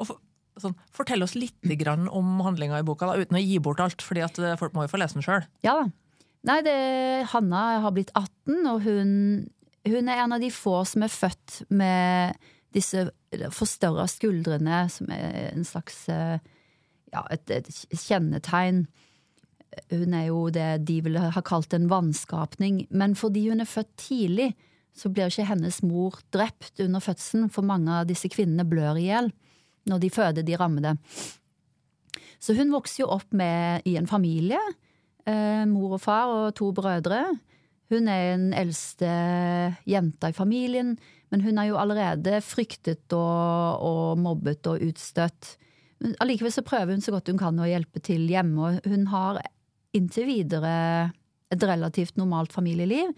Og 0.00 0.10
for, 0.10 0.20
sånn, 0.60 0.76
Fortell 0.92 1.24
oss 1.24 1.36
litt 1.38 1.56
om 2.10 2.42
handlinga 2.44 2.82
i 2.82 2.86
boka, 2.86 3.08
da, 3.08 3.16
uten 3.16 3.38
å 3.38 3.42
gi 3.42 3.56
bort 3.62 3.80
alt. 3.80 4.04
fordi 4.04 4.24
eh, 4.26 4.58
folk 4.60 4.76
må 4.76 4.84
jo 4.84 4.92
få 4.92 5.00
lese 5.00 5.16
den 5.16 5.24
sjøl. 5.24 5.48
Ja 5.64 5.78
da. 5.80 5.88
Nei, 6.48 6.60
det, 6.64 6.76
Hanna 7.34 7.80
har 7.84 7.92
blitt 7.92 8.12
18, 8.16 8.62
og 8.70 8.78
hun, 8.86 9.10
hun, 9.84 10.08
er 10.08 10.22
en 10.22 10.32
av 10.32 10.40
de 10.40 10.48
få 10.48 10.78
som 10.88 11.04
er 11.04 11.12
født 11.12 11.58
med 11.68 12.38
disse 12.72 13.10
forstørra 13.52 14.06
skuldrene, 14.08 14.86
som 14.88 15.10
er 15.12 15.50
en 15.50 15.66
slags 15.68 16.06
eh, 16.08 16.38
ja, 17.12 17.26
et, 17.34 17.44
et, 17.52 17.68
kjennetegn. 17.92 18.86
Hun 19.92 20.14
er 20.16 20.26
jo 20.28 20.48
det 20.54 20.82
de 20.88 20.98
ville 21.04 21.30
ha 21.34 21.42
kalt 21.46 21.74
en 21.76 21.88
vanskapning, 21.90 22.84
men 22.90 23.14
fordi 23.18 23.48
hun 23.48 23.62
er 23.62 23.70
født 23.70 23.92
tidlig, 24.02 24.50
så 24.96 25.10
blir 25.12 25.30
ikke 25.30 25.46
hennes 25.46 25.80
mor 25.86 26.18
drept 26.34 26.82
under 26.82 27.02
fødselen, 27.02 27.50
for 27.54 27.66
mange 27.66 27.92
av 27.94 28.08
disse 28.08 28.28
kvinnene 28.32 28.66
blør 28.68 28.98
i 28.98 29.06
hjel 29.10 29.30
når 29.88 30.02
de 30.02 30.10
føder 30.12 30.44
de 30.44 30.56
rammede. 30.60 30.96
Så 32.40 32.54
hun 32.56 32.72
vokser 32.72 33.04
jo 33.04 33.12
opp 33.14 33.30
med, 33.36 33.84
i 33.88 33.96
en 34.00 34.08
familie. 34.08 34.60
Eh, 35.28 35.64
mor 35.68 35.96
og 35.96 36.02
far 36.02 36.32
og 36.32 36.54
to 36.58 36.70
brødre. 36.76 37.22
Hun 37.90 38.08
er 38.08 38.36
den 38.36 38.52
eldste 38.54 39.08
jenta 39.88 40.30
i 40.30 40.36
familien, 40.36 40.94
men 41.30 41.42
hun 41.44 41.58
er 41.58 41.70
jo 41.70 41.78
allerede 41.80 42.38
fryktet 42.44 43.12
og, 43.16 43.82
og 43.82 44.20
mobbet 44.22 44.68
og 44.70 44.84
utstøtt. 44.86 45.56
Allikevel 46.22 46.54
så 46.54 46.64
prøver 46.64 46.94
hun 46.94 47.02
så 47.04 47.12
godt 47.12 47.28
hun 47.32 47.40
kan 47.40 47.58
å 47.60 47.68
hjelpe 47.68 48.00
til 48.04 48.28
hjemme, 48.30 48.56
og 48.62 48.88
hun 48.88 49.08
har 49.12 49.42
inntil 49.96 50.28
videre 50.28 50.74
et 51.50 51.66
relativt 51.66 52.18
normalt 52.20 52.52
familieliv. 52.54 53.10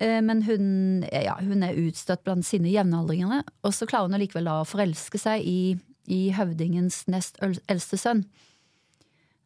Eh, 0.00 0.20
men 0.24 0.42
hun, 0.42 1.04
ja, 1.12 1.36
hun, 1.40 1.62
er 1.62 1.78
utstøtt 1.84 2.24
blant 2.26 2.46
sine 2.46 2.72
jevnaldrende, 2.72 3.44
og 3.62 3.74
så 3.76 3.86
klarer 3.86 4.08
hun 4.08 4.18
allikevel 4.18 4.50
å 4.50 4.62
forelske 4.66 5.20
seg 5.20 5.44
i, 5.46 5.76
i 6.10 6.22
høvdingens 6.34 7.04
nest 7.12 7.38
eldste 7.42 8.00
sønn, 8.00 8.24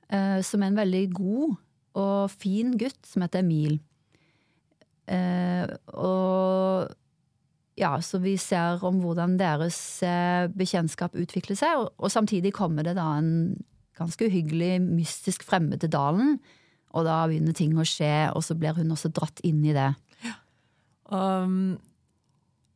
eh, 0.09 0.38
som 0.47 0.62
er 0.62 0.73
en 0.73 0.80
veldig 0.80 1.04
god 1.18 1.59
og 1.99 2.30
fin 2.33 2.73
gutt 2.78 3.00
som 3.09 3.25
heter 3.25 3.42
Emil. 3.42 3.76
Eh, 5.09 5.68
og 5.99 6.95
ja, 7.78 7.92
så 8.02 8.18
vi 8.23 8.35
ser 8.40 8.80
om 8.87 9.02
hvordan 9.02 9.37
deres 9.38 9.76
bekjentskap 10.57 11.14
utvikler 11.18 11.59
seg, 11.59 11.83
og, 11.83 11.92
og 11.99 12.11
samtidig 12.11 12.54
kommer 12.57 12.87
det 12.87 12.97
da 12.99 13.11
en 13.21 13.35
ganske 13.99 14.28
uhyggelig, 14.31 14.78
mystisk 14.85 15.45
fremmed 15.47 15.83
til 15.83 15.93
dalen, 15.93 16.38
og 16.97 17.05
da 17.05 17.21
begynner 17.28 17.57
ting 17.57 17.76
å 17.76 17.87
skje, 17.87 18.31
og 18.33 18.43
så 18.47 18.57
blir 18.59 18.78
hun 18.78 18.95
også 18.95 19.11
dratt 19.14 19.43
inn 19.47 19.61
i 19.67 19.76
det. 19.76 19.90
Um, 21.09 21.76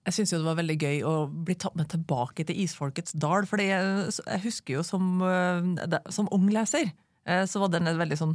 jeg 0.03 0.17
syns 0.17 0.33
jo 0.33 0.41
det 0.41 0.49
var 0.49 0.59
veldig 0.59 0.79
gøy 0.83 1.03
å 1.07 1.15
bli 1.47 1.55
tatt 1.59 1.77
med 1.79 1.91
tilbake 1.93 2.47
til 2.49 2.59
Isfolkets 2.65 3.15
dal. 3.23 3.47
For 3.47 3.63
jeg 3.63 4.41
husker 4.43 4.81
jo 4.81 4.87
som, 4.87 5.21
eh, 5.23 5.99
som 6.11 6.31
ung 6.35 6.49
leser, 6.51 6.91
eh, 7.27 7.45
så 7.47 7.63
var 7.63 7.71
den 7.71 7.87
et 7.87 8.01
veldig 8.01 8.19
sånn 8.19 8.35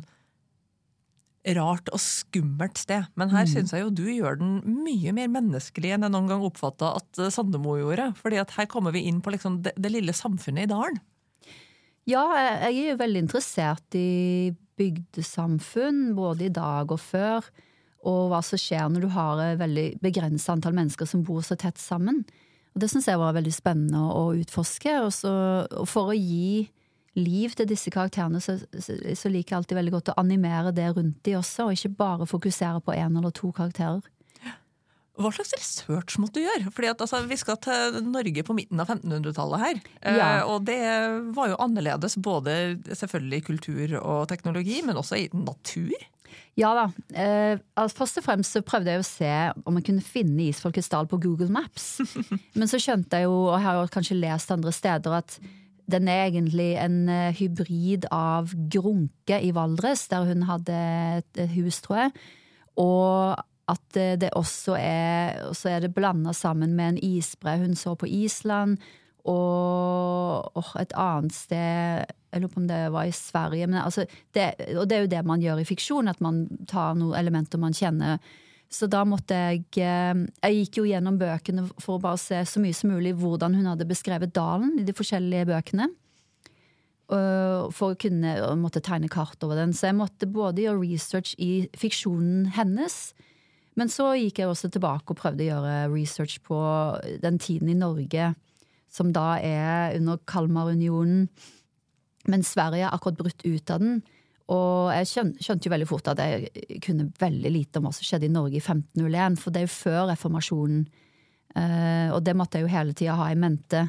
rart 1.56 1.92
og 1.96 2.00
skummelt 2.00 2.80
sted. 2.80 3.08
Men 3.20 3.32
her 3.32 3.46
mm. 3.48 3.52
syns 3.52 3.74
jeg 3.76 3.84
jo 3.84 3.92
du 3.92 4.06
gjør 4.08 4.40
den 4.40 4.82
mye 4.84 5.14
mer 5.16 5.30
menneskelig 5.32 5.94
enn 5.96 6.08
jeg 6.08 6.14
noen 6.14 6.32
gang 6.32 6.44
oppfatta 6.48 6.96
at 7.00 7.22
Sandemo 7.34 7.78
gjorde. 7.80 8.14
fordi 8.16 8.40
at 8.42 8.56
her 8.58 8.68
kommer 8.72 8.96
vi 8.96 9.06
inn 9.08 9.22
på 9.22 9.32
liksom 9.36 9.62
det, 9.64 9.76
det, 9.78 9.92
lille 9.92 10.16
samfunnet 10.16 10.68
i 10.68 10.72
dalen. 10.72 11.00
Ja, 12.08 12.24
jeg 12.64 12.72
er 12.72 12.92
jo 12.94 13.00
veldig 13.02 13.26
interessert 13.26 13.96
i 14.00 14.54
bygdesamfunn, 14.80 16.14
både 16.16 16.48
i 16.48 16.54
dag 16.54 16.92
og 16.94 17.02
før. 17.04 17.48
Og 18.08 18.30
hva 18.32 18.40
som 18.46 18.60
skjer 18.62 18.88
når 18.94 19.04
du 19.04 19.10
har 19.12 19.42
et 19.44 19.60
veldig 19.60 19.88
begrenset 20.04 20.54
antall 20.54 20.78
mennesker 20.78 21.10
som 21.10 21.26
bor 21.28 21.44
så 21.44 21.58
tett 21.60 21.82
sammen. 21.82 22.22
Og 22.72 22.82
Det 22.82 22.92
syns 22.92 23.10
jeg 23.10 23.20
var 23.20 23.36
veldig 23.36 23.52
spennende 23.52 24.06
å 24.14 24.30
utforske. 24.38 24.94
Og, 25.04 25.12
så, 25.18 25.34
for 25.90 26.14
å 26.14 26.16
gi 26.16 26.70
liv 27.18 27.56
til 27.58 27.68
disse 27.68 27.92
karakterene, 27.92 28.40
så, 28.40 28.56
så, 28.78 29.32
liker 29.34 29.56
jeg 29.56 29.58
alltid 29.58 29.80
veldig 29.80 29.96
godt 29.98 30.12
å 30.14 30.20
animere 30.22 30.72
det 30.78 30.88
rundt 30.94 31.20
de 31.26 31.36
også, 31.40 31.66
og 31.66 31.76
ikke 31.76 31.98
bare 31.98 32.30
fokusere 32.30 32.84
på 32.86 32.96
én 32.96 33.18
eller 33.18 33.34
to 33.36 33.52
karakterer. 33.52 34.06
Hva 35.18 35.32
slags 35.34 35.56
research 35.58 36.20
måtte 36.22 36.38
du 36.38 36.46
gjøre? 36.46 36.72
Fordi 36.74 36.92
at, 36.92 37.02
altså, 37.02 37.24
Vi 37.30 37.38
skal 37.40 37.58
til 37.64 38.02
Norge 38.06 38.44
på 38.46 38.56
midten 38.58 38.82
av 38.84 38.92
1500-tallet 38.92 39.64
her. 39.64 39.80
Ja. 40.04 40.28
Eh, 40.28 40.44
og 40.46 40.68
det 40.68 40.82
var 41.38 41.50
jo 41.52 41.62
annerledes 41.64 42.20
både 42.22 42.78
selvfølgelig 42.92 43.42
i 43.42 43.48
kultur 43.48 43.98
og 44.02 44.28
teknologi, 44.30 44.82
men 44.86 45.00
også 45.00 45.18
i 45.24 45.28
natur? 45.34 45.96
Ja 46.58 46.72
da. 46.74 46.86
Eh, 47.14 47.60
altså, 47.78 48.00
først 48.02 48.22
og 48.22 48.26
fremst 48.26 48.56
så 48.56 48.64
prøvde 48.66 48.94
jeg 48.94 49.04
å 49.04 49.08
se 49.08 49.34
om 49.66 49.78
jeg 49.78 49.88
kunne 49.90 50.06
finne 50.06 50.48
Isfolkets 50.48 50.90
dal 50.94 51.10
på 51.10 51.20
Google 51.22 51.50
Maps. 51.54 52.00
men 52.58 52.70
så 52.70 52.82
skjønte 52.82 53.20
jeg 53.20 53.30
jo, 53.30 53.38
og 53.50 53.58
jeg 53.58 53.68
har 53.68 53.80
jo 53.80 53.92
kanskje 53.94 54.22
lest 54.22 54.54
andre 54.54 54.74
steder, 54.74 55.20
at 55.22 55.38
den 55.88 56.10
er 56.12 56.26
egentlig 56.26 56.74
en 56.82 57.06
uh, 57.08 57.36
hybrid 57.38 58.10
av 58.12 58.52
Grunke 58.74 59.38
i 59.40 59.54
Valdres, 59.56 60.10
der 60.12 60.26
hun 60.28 60.44
hadde 60.50 60.82
et 61.22 61.44
hus, 61.54 61.80
tror 61.86 62.02
jeg. 62.02 62.26
Og 62.84 63.46
at 63.68 64.00
uh, 64.00 64.14
det 64.20 64.32
også 64.36 64.78
er 64.80 65.52
Så 65.54 65.70
er 65.70 65.84
det 65.84 65.94
blanda 65.96 66.34
sammen 66.34 66.76
med 66.76 66.96
en 66.96 67.04
isbre 67.04 67.58
hun 67.62 67.76
så 67.76 67.96
på 67.96 68.08
Island. 68.08 68.78
Og, 69.28 70.56
og 70.56 70.74
et 70.80 70.94
annet 70.96 71.36
sted 71.36 72.06
Jeg 72.32 72.42
lurer 72.42 72.54
på 72.54 72.62
om 72.62 72.68
det 72.68 72.82
var 72.94 73.08
i 73.08 73.16
Sverige. 73.16 73.68
Altså, 73.82 74.06
det, 74.34 74.54
og 74.78 74.88
det 74.88 74.98
er 74.98 75.06
jo 75.06 75.14
det 75.16 75.24
man 75.26 75.42
gjør 75.42 75.60
i 75.60 75.68
fiksjon, 75.68 76.08
at 76.08 76.22
man 76.22 76.46
tar 76.68 76.96
noen 76.96 77.18
elementer 77.20 77.60
man 77.60 77.76
kjenner 77.76 78.20
så 78.70 78.88
da 78.92 79.04
måtte 79.08 79.36
jeg 79.36 79.64
eh, 79.80 80.26
Jeg 80.44 80.58
gikk 80.58 80.82
jo 80.82 80.88
gjennom 80.90 81.20
bøkene 81.20 81.68
for 81.80 81.98
å 81.98 82.04
bare 82.04 82.20
se 82.22 82.42
så 82.48 82.62
mye 82.64 82.76
som 82.76 82.92
mulig 82.92 83.16
hvordan 83.20 83.56
hun 83.56 83.70
hadde 83.72 83.88
beskrevet 83.88 84.36
dalen 84.36 84.76
i 84.82 84.86
de 84.88 84.96
forskjellige 84.96 85.48
bøkene. 85.54 85.90
For 87.08 87.94
å 87.94 87.96
kunne 87.96 88.34
måtte 88.60 88.82
tegne 88.84 89.08
kart 89.08 89.40
over 89.46 89.56
den. 89.56 89.72
Så 89.72 89.88
jeg 89.88 89.96
måtte 89.96 90.28
både 90.28 90.66
gjøre 90.66 90.82
research 90.82 91.38
i 91.40 91.70
fiksjonen 91.80 92.50
hennes, 92.58 93.14
men 93.78 93.92
så 93.94 94.10
gikk 94.18 94.42
jeg 94.42 94.50
også 94.50 94.72
tilbake 94.74 95.14
og 95.14 95.20
prøvde 95.20 95.46
å 95.46 95.52
gjøre 95.52 95.76
research 95.94 96.40
på 96.46 96.58
den 97.22 97.38
tiden 97.42 97.70
i 97.70 97.78
Norge, 97.78 98.32
som 98.90 99.12
da 99.14 99.36
er 99.38 99.98
under 100.00 100.20
Kalmarunionen. 100.26 101.28
Men 102.28 102.44
Sverige 102.44 102.88
har 102.88 102.96
akkurat 102.96 103.20
brutt 103.20 103.46
ut 103.46 103.74
av 103.74 103.84
den. 103.84 104.00
Og 104.48 104.94
jeg 104.96 105.28
skjønte 105.44 105.68
jo 105.68 105.74
veldig 105.74 105.90
fort 105.90 106.08
at 106.12 106.22
jeg 106.24 106.80
kunne 106.84 107.10
veldig 107.20 107.52
lite 107.52 107.80
om 107.80 107.88
hva 107.88 107.94
som 107.96 108.08
skjedde 108.08 108.30
i 108.30 108.34
Norge 108.34 108.58
i 108.58 108.64
1501, 108.64 109.38
for 109.42 109.54
det 109.54 109.62
er 109.62 109.68
jo 109.68 109.76
før 109.76 110.02
reformasjonen. 110.14 110.86
Eh, 111.58 112.10
og 112.16 112.22
det 112.24 112.36
måtte 112.38 112.60
jeg 112.60 112.68
jo 112.68 112.72
hele 112.72 112.96
tida 112.96 113.18
ha 113.20 113.28
i 113.32 113.40
mente. 113.40 113.84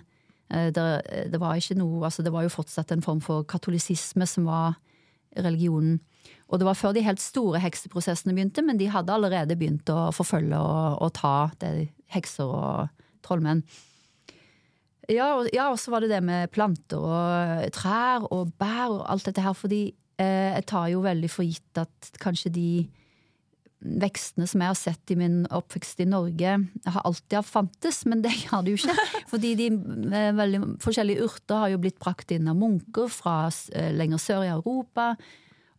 Eh, 0.51 0.69
det, 0.75 1.39
var 1.39 1.61
noe, 1.79 2.05
altså 2.05 2.25
det 2.27 2.35
var 2.35 2.47
jo 2.47 2.53
fortsatt 2.53 2.93
en 2.95 3.05
form 3.05 3.23
for 3.23 3.47
katolisisme 3.49 4.27
som 4.27 4.49
var 4.51 4.79
religionen. 5.39 6.01
Og 6.49 6.61
det 6.61 6.69
var 6.69 6.79
før 6.79 6.95
de 6.97 7.05
helt 7.05 7.21
store 7.23 7.61
hekseprosessene 7.61 8.35
begynte, 8.37 8.65
men 8.65 8.81
de 8.81 8.89
hadde 8.93 9.13
allerede 9.13 9.57
begynt 9.59 9.91
å 9.93 10.09
forfølge 10.17 10.57
og, 10.57 10.99
og 11.05 11.13
ta 11.19 11.37
det, 11.61 11.91
hekser 12.15 12.49
og 12.49 13.05
trollmenn. 13.27 13.63
Ja, 15.09 15.39
og, 15.39 15.49
ja, 15.57 15.71
så 15.81 15.93
var 15.93 16.05
det 16.05 16.13
det 16.13 16.21
med 16.25 16.51
planter 16.53 17.01
og 17.01 17.73
trær 17.77 18.29
og 18.29 18.53
bær 18.61 18.99
og 18.99 19.07
alt 19.09 19.29
dette 19.29 19.45
her, 19.45 19.57
fordi 19.57 19.87
Eh, 20.19 20.55
jeg 20.57 20.67
tar 20.67 20.89
jo 20.91 21.03
veldig 21.05 21.31
for 21.31 21.47
gitt 21.47 21.79
at 21.79 22.11
kanskje 22.19 22.51
de 22.51 22.71
vekstene 23.79 24.49
som 24.51 24.63
jeg 24.65 24.73
har 24.73 24.79
sett 24.79 25.13
i 25.15 25.17
min 25.21 25.45
oppvekst 25.55 26.01
i 26.03 26.09
Norge, 26.11 26.57
har 26.83 27.05
alltid 27.07 27.47
fantes, 27.47 28.01
men 28.11 28.25
det 28.25 28.33
har 28.51 28.65
det 28.67 28.75
jo 28.75 28.81
ikke. 28.83 28.97
Fordi 29.33 29.53
de 29.61 29.69
eh, 29.71 30.33
veldig 30.35 30.63
forskjellige 30.83 31.29
urter 31.29 31.63
har 31.63 31.75
jo 31.75 31.83
blitt 31.85 32.01
brakt 32.03 32.35
inn 32.35 32.51
av 32.51 32.59
munker 32.59 33.07
fra 33.13 33.45
eh, 33.47 33.93
lenger 33.95 34.23
sør 34.23 34.49
i 34.49 34.51
Europa. 34.57 35.13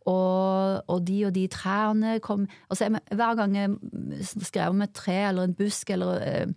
Og, 0.08 0.80
og 0.88 1.00
de 1.04 1.18
og 1.28 1.34
de 1.36 1.42
trærne 1.52 2.14
kom 2.24 2.46
altså 2.72 2.88
Hver 2.88 3.34
gang 3.36 3.56
jeg 3.58 3.74
skrev 4.46 4.72
om 4.72 4.80
et 4.86 4.94
tre 4.96 5.18
eller 5.28 5.44
en 5.44 5.56
busk 5.58 5.90
eller 5.92 6.54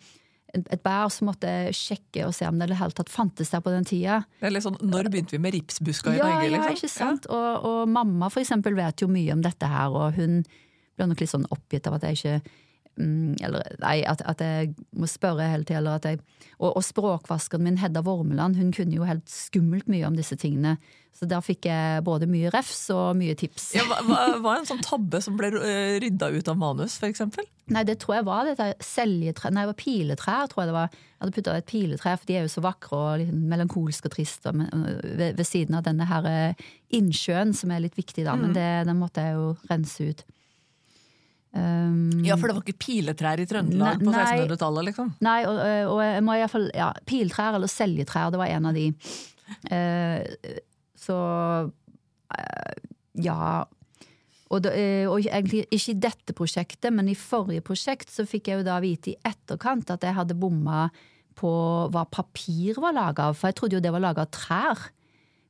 et 0.53 0.81
bær, 0.85 1.09
så 1.09 1.25
måtte 1.25 1.49
jeg 1.49 1.73
sjekke 1.73 2.27
og 2.27 2.33
se 2.37 2.45
om 2.45 2.59
det 2.61 2.69
i 2.69 2.77
hele 2.77 2.93
tatt 2.93 3.09
fantes 3.09 3.49
der 3.49 3.61
på 3.65 3.71
den 3.73 3.87
tida. 3.89 4.19
Det 4.37 4.47
er 4.47 4.53
litt 4.53 4.65
sånn, 4.65 4.77
Når 4.85 5.09
begynte 5.09 5.33
vi 5.33 5.41
med 5.41 5.55
ripsbuska 5.55 6.13
i 6.13 6.19
ja, 6.19 6.27
Norge? 6.29 6.51
Liksom? 6.53 6.67
Ja, 6.67 6.75
ikke 6.77 6.91
sant? 6.93 7.25
Ja. 7.25 7.39
Og, 7.39 7.65
og, 7.69 7.79
mamma 7.89 8.29
for 8.29 8.43
eksempel 8.43 8.77
vet 8.77 9.01
jo 9.01 9.09
mye 9.09 9.33
om 9.33 9.41
dette 9.45 9.69
her, 9.69 9.95
og 9.97 10.19
hun 10.19 10.43
blir 10.93 11.09
nok 11.09 11.23
litt 11.23 11.33
sånn 11.33 11.47
oppgitt 11.53 11.89
av 11.89 11.97
at 11.97 12.05
jeg 12.05 12.19
ikke 12.19 12.59
eller 12.97 13.77
nei, 13.81 14.01
at, 14.05 14.21
at, 14.29 14.41
jeg 14.41 14.73
må 14.93 15.07
spørre 15.09 15.47
hele 15.49 15.65
tida. 15.65 16.15
Og, 16.59 16.69
og 16.69 16.83
språkvaskeren 16.85 17.65
min 17.65 17.79
Hedda 17.81 18.03
Vormeland 18.05 18.59
hun 18.59 18.73
kunne 18.75 18.99
jo 18.99 19.07
helt 19.07 19.25
skummelt 19.29 19.89
mye 19.89 20.05
om 20.05 20.17
disse 20.17 20.37
tingene. 20.39 20.77
Så 21.13 21.27
der 21.29 21.43
fikk 21.45 21.67
jeg 21.69 22.03
både 22.05 22.25
mye 22.29 22.49
refs 22.53 22.87
og 22.93 23.17
mye 23.17 23.35
tips. 23.37 23.71
Ja, 23.77 23.85
hva, 23.85 24.21
var 24.41 24.59
en 24.59 24.69
sånn 24.69 24.81
tabbe 24.85 25.21
som 25.21 25.37
ble 25.37 25.51
eh, 25.61 25.97
rydda 26.01 26.31
ut 26.33 26.49
av 26.49 26.57
manus, 26.57 26.97
f.eks.? 26.97 27.21
Nei, 27.73 27.83
det 27.87 27.99
tror 28.01 28.17
jeg 28.17 28.27
var 28.27 28.49
dette 28.49 28.69
seljetre... 28.83 29.51
Nei, 29.53 29.63
det 29.63 29.71
var 29.71 29.79
piletrær, 29.79 30.49
tror 30.51 30.63
jeg 30.63 30.71
det 30.71 30.77
var. 30.77 30.95
Jeg 30.97 31.21
hadde 31.23 31.35
putta 31.37 31.57
et 31.61 31.69
piletre, 31.69 32.15
for 32.17 32.29
de 32.29 32.37
er 32.37 32.47
jo 32.47 32.53
så 32.53 32.65
vakre 32.65 32.97
og 32.99 33.21
litt 33.21 33.33
melankolske 33.53 34.09
og 34.09 34.15
triste 34.17 34.53
ved, 34.57 35.37
ved, 35.37 35.45
siden 35.47 35.77
av 35.77 35.85
denne 35.85 36.09
her 36.09 36.29
eh, 36.29 36.65
innsjøen, 36.97 37.53
som 37.57 37.73
er 37.73 37.85
litt 37.85 37.97
viktig, 37.99 38.25
da. 38.25 38.33
Mm. 38.33 38.47
Men 38.47 38.57
det, 38.57 38.69
den 38.89 39.01
måtte 39.01 39.25
jeg 39.25 39.37
jo 39.37 39.51
rense 39.69 40.09
ut. 40.09 40.25
Um, 41.53 42.23
ja, 42.25 42.33
for 42.33 42.49
det 42.49 42.55
var 42.57 42.63
ikke 42.65 42.81
piletrær 42.81 43.37
i 43.37 43.45
Trøndelag 43.45 43.99
nei, 44.01 44.07
på 44.07 44.13
1600-tallet, 44.15 44.87
liksom? 44.87 45.11
Nei, 45.21 45.37
og, 45.45 45.59
og 45.91 45.99
jeg 46.01 46.23
må 46.25 46.37
iallfall 46.39 46.65
Ja, 46.73 46.89
piltrær 47.05 47.59
eller 47.59 47.69
seljetrær, 47.69 48.31
det 48.33 48.41
var 48.41 48.49
en 48.49 48.71
av 48.71 48.79
de. 48.79 48.87
Uh, 49.69 50.57
så 50.97 51.19
uh, 51.69 52.73
ja. 53.21 53.37
Og, 54.53 54.59
da, 54.61 54.73
eh, 54.77 55.05
og, 55.09 55.23
egentlig 55.25 55.63
ikke 55.73 55.93
i 55.93 56.01
dette 56.01 56.35
prosjektet, 56.37 56.91
men 56.93 57.09
i 57.09 57.17
forrige 57.17 57.63
prosjekt 57.65 58.11
så 58.13 58.25
fikk 58.29 58.49
jeg 58.49 58.61
jo 58.61 58.67
da 58.67 58.77
vite 58.83 59.13
i 59.13 59.17
etterkant 59.25 59.89
at 59.93 60.05
jeg 60.05 60.13
hadde 60.17 60.37
bomma 60.37 60.87
på 61.37 61.53
hva 61.93 62.03
papir 62.05 62.77
var 62.81 62.93
laga 62.93 63.31
av, 63.31 63.37
for 63.39 63.49
jeg 63.49 63.57
trodde 63.57 63.79
jo 63.79 63.81
det 63.81 63.93
var 63.95 64.03
laga 64.03 64.27
av 64.27 64.33
trær. 64.35 64.83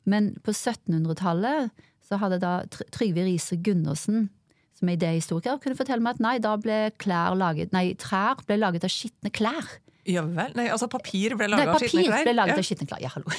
Men 0.07 0.31
på 0.43 0.55
1700-tallet 0.55 1.83
så 2.03 2.19
hadde 2.19 2.39
da 2.43 2.53
Trygve 2.95 3.25
Riise 3.27 3.57
Gundersen, 3.63 4.29
som 4.77 4.89
er 4.89 4.97
idéhistoriker, 4.97 5.59
kunne 5.63 5.77
fortelle 5.77 6.03
meg 6.03 6.17
at 6.17 6.23
nei, 6.23 6.35
da 6.43 6.53
ble 6.59 6.77
klær 7.01 7.37
laget, 7.37 7.73
nei, 7.75 7.91
trær 7.99 8.41
ble 8.47 8.57
laget 8.59 8.87
av 8.87 8.93
skitne 8.93 9.31
klær. 9.33 9.75
Ja 10.09 10.25
vel? 10.27 10.51
Nei, 10.57 10.65
altså 10.73 10.89
papir 10.91 11.37
ble 11.39 11.47
laget 11.51 11.71
av 11.71 11.83
skitne 11.83 12.07
klær? 12.09 12.15
Papir 12.17 12.27
ble 12.27 12.35
laget 12.35 12.55
ja. 12.55 12.59
av 12.59 12.67
skitne 12.67 12.87
klær, 12.89 13.03
ja 13.03 13.11
hallo. 13.13 13.29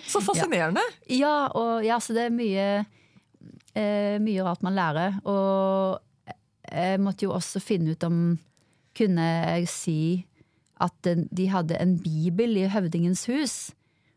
så 0.12 0.22
fascinerende. 0.28 0.84
Ja, 1.08 1.16
ja, 1.18 1.36
og, 1.58 1.72
ja, 1.86 1.98
så 2.02 2.14
det 2.16 2.28
er 2.28 2.34
mye, 2.34 2.66
eh, 3.74 4.16
mye 4.22 4.44
rart 4.46 4.62
man 4.66 4.76
lærer. 4.76 5.16
Og 5.26 6.34
jeg 6.70 7.00
måtte 7.02 7.26
jo 7.26 7.34
også 7.34 7.62
finne 7.62 7.94
ut 7.94 8.06
om 8.06 8.26
Kunne 8.94 9.24
jeg 9.26 9.66
si 9.66 10.00
at 10.84 11.08
de 11.10 11.44
hadde 11.50 11.74
en 11.82 11.96
bibel 11.98 12.60
i 12.60 12.68
Høvdingens 12.70 13.24
hus? 13.26 13.56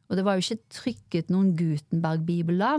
Og 0.07 0.19
det 0.19 0.25
var 0.25 0.37
jo 0.37 0.45
ikke 0.45 0.69
trykket 0.69 1.31
noen 1.33 1.55
Gutenberg-bibel 1.57 2.61
da, 2.61 2.75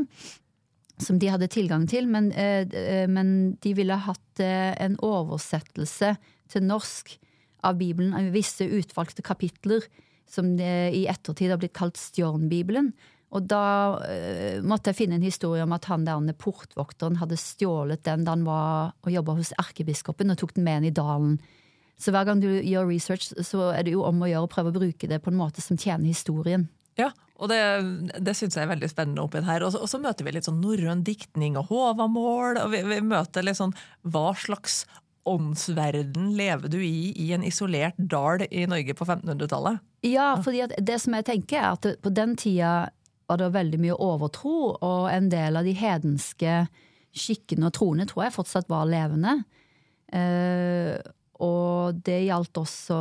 som 1.02 1.18
de 1.20 1.30
hadde 1.30 1.50
tilgang 1.52 1.86
til, 1.90 2.08
men, 2.10 2.30
eh, 2.32 2.66
eh, 2.66 3.06
men 3.10 3.56
de 3.62 3.74
ville 3.74 3.94
hatt 3.94 4.42
eh, 4.42 4.74
en 4.82 4.96
oversettelse 5.04 6.16
til 6.48 6.64
norsk 6.64 7.14
av 7.66 7.78
Bibelen, 7.78 8.14
av 8.14 8.32
visse 8.34 8.64
utvalgte 8.64 9.22
kapitler 9.22 9.86
som 10.28 10.50
i 10.60 11.06
ettertid 11.08 11.50
har 11.50 11.58
blitt 11.58 11.76
kalt 11.76 11.96
Stjørnbibelen. 11.96 12.92
Og 13.32 13.46
da 13.48 13.96
måtte 14.60 14.92
jeg 14.92 14.98
finne 14.98 15.16
en 15.16 15.24
historie 15.24 15.64
om 15.64 15.72
at 15.72 15.88
han 15.88 16.04
der 16.04 16.36
portvokteren 16.36 17.16
hadde 17.16 17.38
stjålet 17.40 18.04
den 18.04 18.26
da 18.26 18.34
han 18.36 18.44
var 18.44 18.92
og 19.04 19.08
jobba 19.12 19.38
hos 19.40 19.54
erkebiskopen, 19.56 20.30
og 20.30 20.38
tok 20.40 20.52
den 20.56 20.68
med 20.68 20.82
inn 20.82 20.90
i 20.90 20.94
dalen. 20.96 21.38
Så 21.98 22.12
hver 22.12 22.28
gang 22.28 22.44
du 22.44 22.48
gjør 22.60 22.88
research, 22.92 23.32
så 23.32 23.72
er 23.72 23.88
det 23.88 23.96
jo 23.96 24.04
om 24.06 24.20
å 24.20 24.28
gjøre 24.28 24.46
å 24.46 24.52
prøve 24.52 24.70
å 24.70 24.76
bruke 24.76 25.08
det 25.10 25.18
på 25.24 25.32
en 25.32 25.40
måte 25.40 25.64
som 25.64 25.80
tjener 25.80 26.06
historien. 26.06 26.68
Ja, 27.00 27.10
og 27.38 27.50
det, 27.52 27.58
det 28.18 28.34
syns 28.34 28.56
jeg 28.58 28.66
er 28.66 28.72
veldig 28.72 28.88
spennende 28.90 29.22
oppi 29.22 29.42
her. 29.46 29.62
Og 29.62 29.74
så, 29.78 30.00
møter 30.02 30.26
vi 30.26 30.34
litt 30.34 30.48
sånn 30.48 30.58
norrøn 30.62 31.04
diktning 31.06 31.58
og 31.60 31.70
håvamål. 31.70 32.58
Og 32.64 32.72
vi, 32.74 32.82
vi 32.90 32.98
møter 33.06 33.46
litt 33.46 33.60
sånn 33.60 33.76
hva 34.02 34.32
slags 34.34 34.82
åndsverden 35.28 36.32
lever 36.38 36.72
du 36.72 36.78
i 36.82 37.12
i 37.20 37.30
en 37.36 37.44
isolert 37.46 37.98
dal 37.98 38.42
i 38.48 38.64
Norge 38.66 38.96
på 38.96 39.06
1500-tallet? 39.06 39.84
Ja, 40.06 40.32
fordi 40.42 40.66
det 40.78 40.98
som 41.02 41.14
jeg 41.14 41.26
tenker 41.28 41.60
er 41.60 41.76
at 41.76 41.88
på 42.02 42.12
den 42.14 42.34
tida 42.38 42.88
var 43.28 43.40
det 43.40 43.52
veldig 43.52 43.80
mye 43.82 43.96
overtro, 44.00 44.54
og 44.80 45.10
en 45.12 45.28
del 45.28 45.58
av 45.60 45.66
de 45.68 45.74
hedenske 45.76 46.62
skikkene 47.18 47.68
og 47.68 47.74
troene 47.76 48.06
tror 48.08 48.24
jeg 48.26 48.36
fortsatt 48.38 48.70
var 48.72 48.88
levende. 48.88 49.34
Og 51.40 51.94
det 52.02 52.24
gjaldt 52.26 52.58
også 52.58 52.96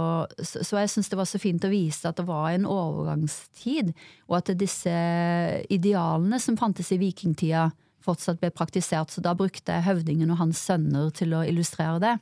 Så, 0.45 0.61
så 0.61 0.77
jeg 0.77 0.89
syns 0.93 1.09
det 1.09 1.17
var 1.17 1.25
så 1.25 1.39
fint 1.41 1.63
å 1.65 1.71
vise 1.73 2.05
at 2.05 2.19
det 2.19 2.25
var 2.27 2.51
en 2.53 2.67
overgangstid, 2.69 3.93
og 4.29 4.37
at 4.37 4.51
disse 4.59 4.93
idealene 5.73 6.39
som 6.39 6.57
fantes 6.59 6.91
i 6.93 6.99
vikingtida, 7.01 7.71
fortsatt 8.07 8.39
ble 8.39 8.51
praktisert. 8.55 9.11
Så 9.11 9.21
da 9.25 9.33
brukte 9.35 9.73
jeg 9.73 9.83
høvdingen 9.87 10.31
og 10.31 10.37
hans 10.39 10.61
sønner 10.63 11.09
til 11.17 11.33
å 11.35 11.41
illustrere 11.47 11.99
det. 12.03 12.15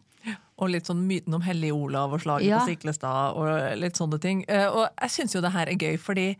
Og 0.57 0.69
litt 0.71 0.87
sånn 0.87 1.03
myten 1.05 1.35
om 1.35 1.43
Hellig 1.43 1.73
Olav 1.75 2.13
og 2.15 2.21
slaget 2.23 2.47
Ja. 2.47 2.59
på 2.63 2.71
Siklestad 2.71 3.35
og 3.35 3.77
litt 3.77 3.97
sånne 3.99 4.19
ting. 4.23 4.45
Eh, 4.47 4.65
Og 4.71 4.87
jeg 5.01 5.09
syns 5.11 5.35
jo 5.35 5.41
det 5.41 5.51
her 5.51 5.67
er 5.67 5.75
gøy, 5.75 5.97
fordi 5.99 6.37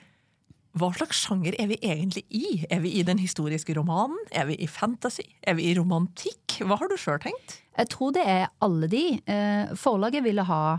hva 0.76 0.90
slags 0.92 1.22
sjanger 1.24 1.56
er 1.56 1.70
vi 1.72 1.78
egentlig 1.80 2.26
i? 2.36 2.66
Er 2.68 2.82
vi 2.84 2.98
i 3.00 3.04
den 3.08 3.20
historiske 3.22 3.78
romanen? 3.78 4.18
Er 4.36 4.50
vi 4.50 4.58
i 4.60 4.68
fantasy? 4.68 5.24
Er 5.48 5.56
vi 5.56 5.70
i 5.70 5.76
romantikk? 5.78 6.58
Hva 6.68 6.76
har 6.82 6.92
du 6.92 6.98
sjøl 7.00 7.22
tenkt? 7.24 7.62
Jeg 7.78 7.92
tror 7.94 8.12
det 8.16 8.26
er 8.28 8.50
alle 8.64 8.90
de. 8.92 9.06
Eh, 9.24 9.72
Forlaget 9.80 10.26
ville 10.26 10.44
ha 10.44 10.78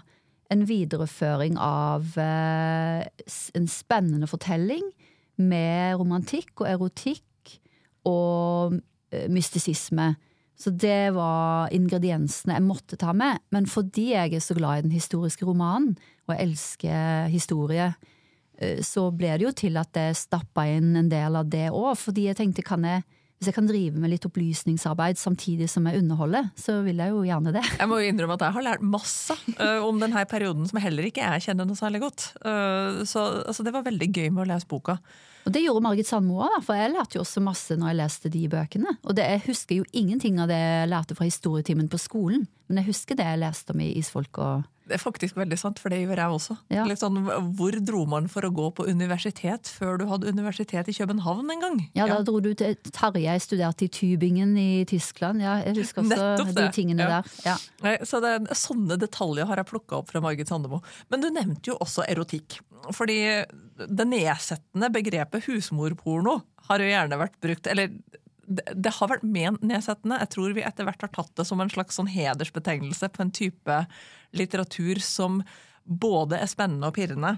en 0.53 0.65
videreføring 0.69 1.57
av 1.59 2.13
eh, 2.21 3.09
en 3.57 3.69
spennende 3.73 4.29
fortelling 4.29 4.85
med 5.41 5.97
romantikk 6.01 6.61
og 6.61 6.69
erotikk 6.71 7.57
og 8.09 8.77
eh, 9.13 9.31
mystisisme. 9.33 10.13
Så 10.57 10.73
det 10.73 11.15
var 11.17 11.73
ingrediensene 11.73 12.57
jeg 12.57 12.65
måtte 12.65 13.01
ta 13.01 13.17
med. 13.17 13.41
Men 13.53 13.65
fordi 13.69 14.11
jeg 14.13 14.37
er 14.37 14.45
så 14.45 14.57
glad 14.57 14.79
i 14.79 14.87
den 14.91 14.95
historiske 14.97 15.49
romanen, 15.49 15.97
og 16.29 16.37
jeg 16.37 16.51
elsker 16.51 17.33
historie, 17.33 17.91
så 18.81 19.11
ble 19.12 19.35
det 19.37 19.45
jo 19.45 19.53
til 19.57 19.77
at 19.81 19.99
jeg 19.99 20.16
stappa 20.16 20.64
inn 20.73 20.95
en 20.97 21.11
del 21.12 21.37
av 21.37 21.49
det 21.53 21.69
òg. 21.69 21.92
Fordi 22.01 22.29
jeg 22.31 22.38
tenkte 22.38 22.64
kan 22.64 22.85
jeg, 22.88 23.05
hvis 23.37 23.51
jeg 23.51 23.57
kan 23.59 23.69
drive 23.69 24.01
med 24.01 24.14
litt 24.14 24.25
opplysningsarbeid 24.25 25.21
samtidig 25.21 25.69
som 25.69 25.85
jeg 25.88 26.01
underholder, 26.01 26.49
så 26.57 26.79
vil 26.87 27.03
jeg 27.03 27.12
jo 27.12 27.21
gjerne 27.27 27.53
det. 27.53 27.64
Jeg 27.77 27.90
må 27.90 28.01
jo 28.01 28.09
innrømme 28.09 28.38
at 28.38 28.47
jeg 28.47 28.57
har 28.57 28.64
lært 28.64 28.85
masse 28.97 29.37
uh, 29.61 29.85
om 29.85 30.01
denne 30.01 30.25
perioden 30.31 30.64
som 30.69 30.81
heller 30.81 31.11
ikke 31.11 31.25
jeg 31.25 31.49
kjenner 31.51 31.69
noe 31.69 31.77
særlig 31.77 32.01
godt. 32.07 32.31
Uh, 32.40 33.05
så 33.05 33.27
altså, 33.45 33.66
det 33.66 33.75
var 33.77 33.85
veldig 33.85 34.09
gøy 34.09 34.31
med 34.31 34.47
å 34.47 34.51
lese 34.55 34.71
boka. 34.71 34.97
Og 35.47 35.53
det 35.55 35.62
gjorde 35.62 35.85
Margit 35.85 36.09
Sandmo 36.09 36.40
òg, 36.42 36.57
for 36.66 36.75
jeg 36.75 36.90
lærte 36.90 37.19
jo 37.19 37.23
også 37.23 37.42
masse 37.45 37.77
når 37.79 37.92
jeg 37.92 37.99
leste 38.01 38.31
de 38.35 38.40
bøkene. 38.51 38.97
Og 39.05 39.14
det, 39.14 39.29
jeg 39.31 39.45
husker 39.51 39.79
jo 39.79 39.90
ingenting 39.92 40.40
av 40.42 40.49
det 40.51 40.59
jeg 40.59 40.88
lærte 40.90 41.19
fra 41.19 41.29
historietimen 41.29 41.90
på 41.92 42.01
skolen, 42.03 42.49
men 42.66 42.81
jeg 42.81 42.88
husker 42.88 43.21
det 43.21 43.29
jeg 43.29 43.42
leste 43.45 43.77
om 43.77 43.85
i 43.85 43.92
Isfolk 44.01 44.40
og 44.42 44.64
Det 44.87 44.94
er 44.94 45.03
faktisk 45.03 45.35
veldig 45.35 45.57
sant, 45.59 45.81
for 45.83 45.90
det 45.90 45.99
gjør 46.05 46.20
jeg 46.20 46.35
også. 46.37 46.57
Ja. 46.70 46.85
Sånn, 46.99 47.16
Hvor 47.59 47.75
dro 47.85 48.05
man 48.07 48.29
for 48.31 48.46
å 48.46 48.51
gå 48.55 48.68
på 48.79 48.85
universitet 48.87 49.66
før 49.66 49.99
du 49.99 50.05
hadde 50.07 50.31
universitet 50.31 50.87
i 50.88 50.94
København 50.94 51.51
en 51.51 51.64
gang? 51.64 51.81
Ja, 51.99 52.07
da 52.07 52.20
dro 52.27 52.38
du 52.44 52.53
til 52.55 52.77
Tarjei, 52.94 53.35
studerte 53.42 53.88
i 53.88 53.90
Tübingen 53.90 54.55
i 54.59 54.85
Tyskland. 54.87 55.42
Ja, 55.42 55.57
jeg 55.66 55.81
husker 55.81 56.07
også 56.07 56.55
de 56.55 56.68
tingene 56.77 57.03
Ja. 57.03 57.18
der. 57.18 57.33
Ja. 57.44 57.57
Nei, 57.83 57.96
så 58.07 58.20
det, 58.22 58.37
Sånne 58.57 58.96
detaljer 58.99 59.46
har 59.51 59.57
jeg 59.57 59.66
plukka 59.72 59.99
opp 59.99 60.11
fra 60.11 60.20
Margit 60.22 60.49
Sandemo. 60.49 60.83
Men 61.11 61.20
du 61.20 61.31
nevnte 61.31 61.72
jo 61.72 61.79
også 61.83 62.07
erotikk. 62.09 62.61
Fordi 62.94 63.18
det 63.77 64.07
nedsettende 64.07 64.92
begrepet 64.94 65.49
husmorporno 65.51 66.38
har 66.68 66.79
jo 66.79 66.87
gjerne 66.87 67.18
vært 67.18 67.35
brukt 67.42 67.66
Eller 67.66 67.90
det, 68.47 68.65
det 68.75 68.95
har 68.99 69.11
vært 69.11 69.27
ment 69.27 69.65
nedsettende. 69.67 70.21
Jeg 70.23 70.33
tror 70.35 70.55
vi 70.57 70.65
etter 70.67 70.87
hvert 70.87 71.03
har 71.05 71.13
tatt 71.15 71.33
det 71.39 71.47
som 71.49 71.61
en 71.63 71.73
slags 71.73 71.99
sånn 71.99 72.11
hedersbetegnelse 72.11 73.11
på 73.13 73.25
en 73.25 73.35
type 73.35 73.81
litteratur 74.37 75.03
som 75.03 75.43
både 75.87 76.41
er 76.43 76.51
spennende 76.51 76.91
og 76.91 76.97
pirrende. 76.97 77.37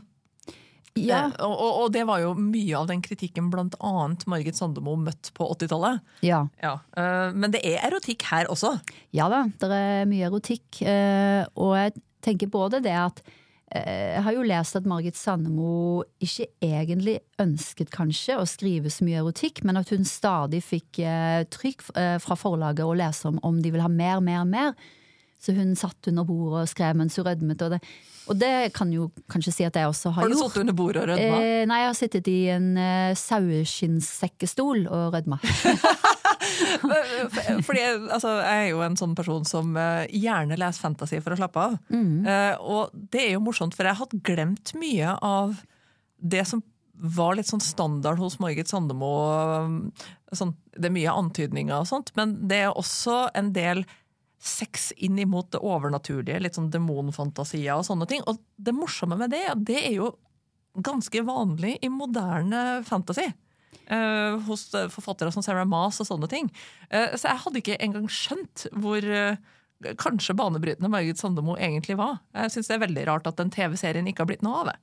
Ja. 0.99 1.29
Eh, 1.29 1.44
og, 1.47 1.85
og, 1.85 1.88
det 1.94 2.05
var 2.09 2.23
jo 2.23 2.33
mye 2.38 2.75
av 2.79 2.88
den 2.90 3.03
kritikken 3.05 3.51
annet 3.53 4.25
Margit 4.31 4.59
Sandemo 4.59 4.97
møtte 4.99 5.33
på 5.37 5.49
80-tallet. 5.55 6.01
ja. 6.27 6.47
Ja, 6.62 6.79
Eh, 6.99 7.33
men 7.35 7.53
det 7.55 7.61
er 7.62 7.85
erotikk 7.87 8.25
her 8.31 8.49
også. 8.51 8.73
Ja 9.14 9.29
da, 9.31 9.44
det 9.61 9.68
er 9.71 10.09
mye 10.11 10.27
erotikk. 10.27 10.81
eh, 10.83 11.44
Og 11.55 11.77
jeg 11.77 11.92
tenker 12.25 12.51
både 12.51 12.81
det 12.83 12.97
at 12.97 13.23
Jeg 13.68 14.22
har 14.24 14.33
jo 14.33 14.44
lest 14.48 14.78
at 14.78 14.87
Margit 14.88 15.16
Sandemo 15.18 16.02
ikke 16.24 16.46
egentlig 16.64 17.18
ønsket 17.42 17.90
kanskje 17.92 18.38
å 18.40 18.46
skrive 18.48 18.88
så 18.88 19.04
mye 19.04 19.20
erotikk, 19.20 19.61
men 19.68 19.76
at 19.76 19.92
hun 19.92 20.09
stadig 20.09 20.62
fikk 20.64 21.02
eh, 21.04 21.42
trykk 21.52 21.85
eh, 21.92 22.14
fra 22.24 22.38
forlaget 22.40 22.87
å 22.87 22.96
lese 22.96 23.28
om 23.28 23.37
om 23.44 23.59
de 23.61 23.74
vil 23.74 23.85
ha 23.85 23.90
mer, 23.92 24.22
mer, 24.24 24.46
mer. 24.48 24.72
Så 25.38 25.52
hun 25.54 25.76
satt 25.78 26.09
under 26.11 26.24
bordet 26.26 26.64
og 26.64 26.70
skrev 26.72 26.96
mens 26.98 27.14
hun 27.20 27.26
rødmet. 27.28 27.61
Og 27.62 27.76
det, 27.76 27.78
og 28.33 28.40
det 28.40 28.52
kan 28.74 28.90
jo 28.90 29.11
kanskje 29.31 29.52
si 29.54 29.66
at 29.68 29.76
jeg 29.78 29.87
også 29.87 30.11
har, 30.16 30.24
Har 30.24 30.33
du 30.33 30.35
gjort. 30.35 30.48
sittet 30.48 30.64
under 30.64 30.78
bordet 30.81 31.02
og 31.04 31.12
rødma? 31.12 31.42
Eh, 31.44 31.66
nei, 31.68 31.83
jeg 31.85 31.90
har 31.92 31.98
sittet 32.00 32.31
i 32.33 32.38
en 32.57 32.70
eh, 32.81 33.12
saueskinnssekkestol 33.20 34.88
og 34.88 35.14
rødma. 35.14 35.38
Fordi 37.66 37.83
altså, 38.12 38.31
Jeg 38.42 38.64
er 38.64 38.70
jo 38.72 38.81
en 38.87 38.96
sånn 38.98 39.14
person 39.18 39.44
som 39.48 39.77
eh, 39.81 40.07
gjerne 40.14 40.59
leser 40.61 40.85
fantasy 40.85 41.20
for 41.24 41.35
å 41.35 41.38
slappe 41.40 41.64
av. 41.68 41.79
Eh, 42.29 42.55
og 42.61 42.94
det 43.12 43.24
er 43.27 43.33
jo 43.37 43.44
morsomt, 43.44 43.77
for 43.77 43.88
jeg 43.88 43.98
hadde 44.01 44.20
glemt 44.27 44.74
mye 44.79 45.16
av 45.24 45.61
det 46.18 46.44
som 46.51 46.62
var 46.98 47.37
litt 47.38 47.46
sånn 47.46 47.62
standard 47.62 48.18
hos 48.18 48.40
Margit 48.42 48.70
Sandemo. 48.70 49.12
eh, 49.31 50.07
Sånn, 50.37 50.51
det 50.77 50.90
er 50.90 50.92
mye 50.92 51.12
antydninger 51.16 51.72
og 51.79 51.87
sånt, 51.88 52.11
men 52.18 52.35
det 52.51 52.59
er 52.66 52.74
også 52.77 53.31
en 53.38 53.46
del 53.57 53.85
sex 54.44 54.90
inn 55.01 55.16
imot 55.18 55.48
det 55.55 55.62
overnaturlige, 55.64 56.38
litt 56.44 56.55
sånn 56.59 56.68
demonfantasier 56.70 57.79
og 57.81 57.87
sånne 57.88 58.07
ting. 58.11 58.20
Og 58.29 58.37
det 58.61 58.74
morsomme 58.77 59.16
med 59.18 59.33
det, 59.33 59.40
det 59.66 59.79
er 59.88 59.94
jo 59.96 60.11
ganske 60.85 61.22
vanlig 61.27 61.79
i 61.83 61.88
moderne 61.90 62.83
fantasy. 62.87 63.24
Eh, 63.86 64.34
hos 64.48 64.66
eh, 64.74 64.88
forfattere 64.92 65.32
som 65.34 65.44
Sarah 65.44 65.68
Maas 65.68 66.00
og 66.02 66.08
sånne 66.08 66.28
ting. 66.30 66.50
Uh, 66.90 67.14
så 67.14 67.30
jeg 67.30 67.42
hadde 67.44 67.62
ikke 67.62 67.78
engang 67.84 68.08
skjønt 68.12 68.66
hvor 68.76 69.04
uh, 69.04 69.38
kanskje 70.00 70.36
banebrytende 70.38 70.90
Margit 70.92 71.20
Sandemo 71.20 71.56
egentlig 71.56 71.98
var. 72.00 72.18
Jeg 72.34 72.54
syns 72.54 72.70
det 72.70 72.76
er 72.78 72.84
veldig 72.86 73.08
rart 73.08 73.30
at 73.30 73.40
den 73.40 73.52
TV-serien 73.54 74.10
ikke 74.10 74.24
har 74.24 74.30
blitt 74.32 74.46
noe 74.46 74.62
av 74.62 74.70
det. 74.72 74.78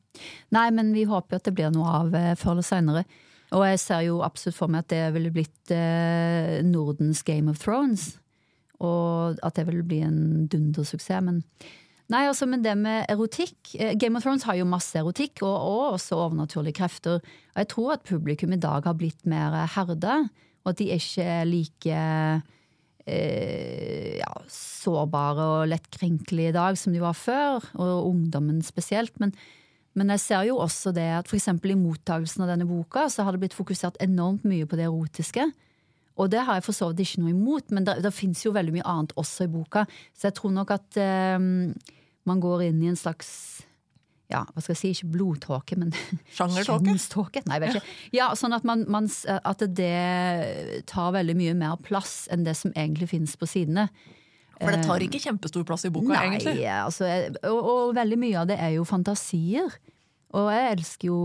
Nei, 0.55 0.67
men 0.75 0.93
vi 0.95 1.07
håper 1.09 1.35
jo 1.35 1.41
at 1.41 1.47
det 1.49 1.55
blir 1.57 1.73
noe 1.75 1.95
av 2.01 2.19
før 2.39 2.55
eller 2.55 2.67
seinere. 2.67 3.05
Og 3.55 3.65
jeg 3.67 3.81
ser 3.83 4.05
jo 4.07 4.21
absolutt 4.25 4.57
for 4.57 4.71
meg 4.71 4.85
at 4.85 4.93
det 4.93 5.03
ville 5.15 5.33
blitt 5.35 5.73
Nordens 6.65 7.21
Game 7.27 7.51
of 7.51 7.59
Thrones. 7.61 8.13
Og 8.83 9.35
at 9.43 9.59
det 9.59 9.67
ville 9.67 9.83
bli 9.85 9.99
en 10.07 10.47
dundersuksess. 10.51 11.27
Men 11.27 11.43
nei, 12.13 12.25
altså, 12.29 12.47
men 12.49 12.63
det 12.65 12.75
med 12.77 13.05
erotikk 13.11 13.75
eh, 13.79 13.93
Game 13.99 14.17
of 14.17 14.25
Thrones 14.25 14.45
har 14.47 14.57
jo 14.59 14.67
masse 14.69 14.97
erotikk, 14.99 15.43
og, 15.45 15.55
og 15.55 15.95
også 15.95 16.19
overnaturlige 16.27 16.79
krefter. 16.81 17.21
Og 17.53 17.63
jeg 17.63 17.71
tror 17.73 17.95
at 17.95 18.05
publikum 18.07 18.53
i 18.55 18.61
dag 18.61 18.85
har 18.85 18.97
blitt 18.99 19.25
mer 19.29 19.57
herda, 19.75 20.23
og 20.65 20.73
at 20.73 20.81
de 20.81 20.89
ikke 20.95 21.25
er 21.25 21.45
like 21.49 21.99
eh, 23.05 24.17
ja, 24.19 24.31
sårbare 24.51 25.49
og 25.59 25.69
lettkrenkelige 25.69 26.53
i 26.53 26.55
dag 26.55 26.79
som 26.79 26.95
de 26.95 27.03
var 27.03 27.17
før, 27.17 27.65
og 27.77 28.09
ungdommen 28.09 28.61
spesielt. 28.65 29.13
Men, 29.21 29.33
men 29.93 30.13
jeg 30.15 30.23
ser 30.23 30.47
jo 30.49 30.57
også 30.63 30.93
det 30.95 31.07
at 31.19 31.33
eksempel 31.33 31.75
i 31.75 31.79
mottagelsen 31.79 32.45
av 32.45 32.53
denne 32.53 32.67
boka 32.69 33.07
så 33.13 33.25
har 33.25 33.35
det 33.35 33.45
blitt 33.45 33.57
fokusert 33.57 34.01
enormt 34.03 34.45
mye 34.47 34.67
på 34.69 34.79
det 34.79 34.89
erotiske. 34.89 35.49
Og 36.15 36.31
det 36.31 36.45
har 36.47 36.59
jeg 36.59 36.65
for 36.67 36.77
så 36.77 36.89
vidt 36.91 37.03
ikke 37.03 37.25
noe 37.25 37.33
imot, 37.33 37.71
men 37.75 37.87
det, 37.87 37.97
det 38.05 38.13
fins 38.15 38.45
jo 38.45 38.53
veldig 38.55 38.77
mye 38.77 38.87
annet 38.87 39.13
også 39.19 39.47
i 39.47 39.51
boka. 39.51 39.83
Så 40.15 40.29
jeg 40.29 40.37
tror 40.37 40.53
nok 40.55 40.71
at 40.75 40.99
eh, 41.01 41.37
man 42.29 42.43
går 42.43 42.69
inn 42.69 42.83
i 42.83 42.91
en 42.91 42.99
slags 42.99 43.31
ja, 44.31 44.41
hva 44.41 44.61
skal 44.63 44.73
jeg 44.73 44.79
si, 44.79 44.91
ikke 44.95 45.11
blodtåke, 45.13 45.75
men 45.77 45.91
Sjangertåke? 46.35 47.43
Nei, 47.45 47.59
jeg 47.59 47.61
vet 47.61 47.77
ikke. 47.77 47.95
Ja, 48.17 48.31
sånn 48.37 48.55
at, 48.57 48.65
man, 48.65 48.85
man, 48.89 49.09
at 49.35 49.63
det 49.77 50.83
tar 50.89 51.13
veldig 51.13 51.35
mye 51.37 51.53
mer 51.57 51.75
plass 51.85 52.23
enn 52.33 52.45
det 52.47 52.55
som 52.57 52.73
egentlig 52.73 53.11
finnes 53.13 53.35
på 53.37 53.49
sidene. 53.49 53.89
For 54.55 54.71
det 54.71 54.85
tar 54.87 55.03
ikke 55.03 55.19
kjempestor 55.19 55.65
plass 55.67 55.83
i 55.85 55.91
boka, 55.93 56.13
Nei, 56.13 56.23
egentlig. 56.29 56.63
altså, 56.71 57.09
og, 57.43 57.59
og 57.59 57.95
veldig 57.97 58.17
mye 58.21 58.39
av 58.41 58.49
det 58.49 58.57
er 58.63 58.77
jo 58.77 58.85
fantasier. 58.87 59.75
Og 60.35 60.49
jeg 60.51 60.71
elsker 60.77 61.09
jo 61.11 61.19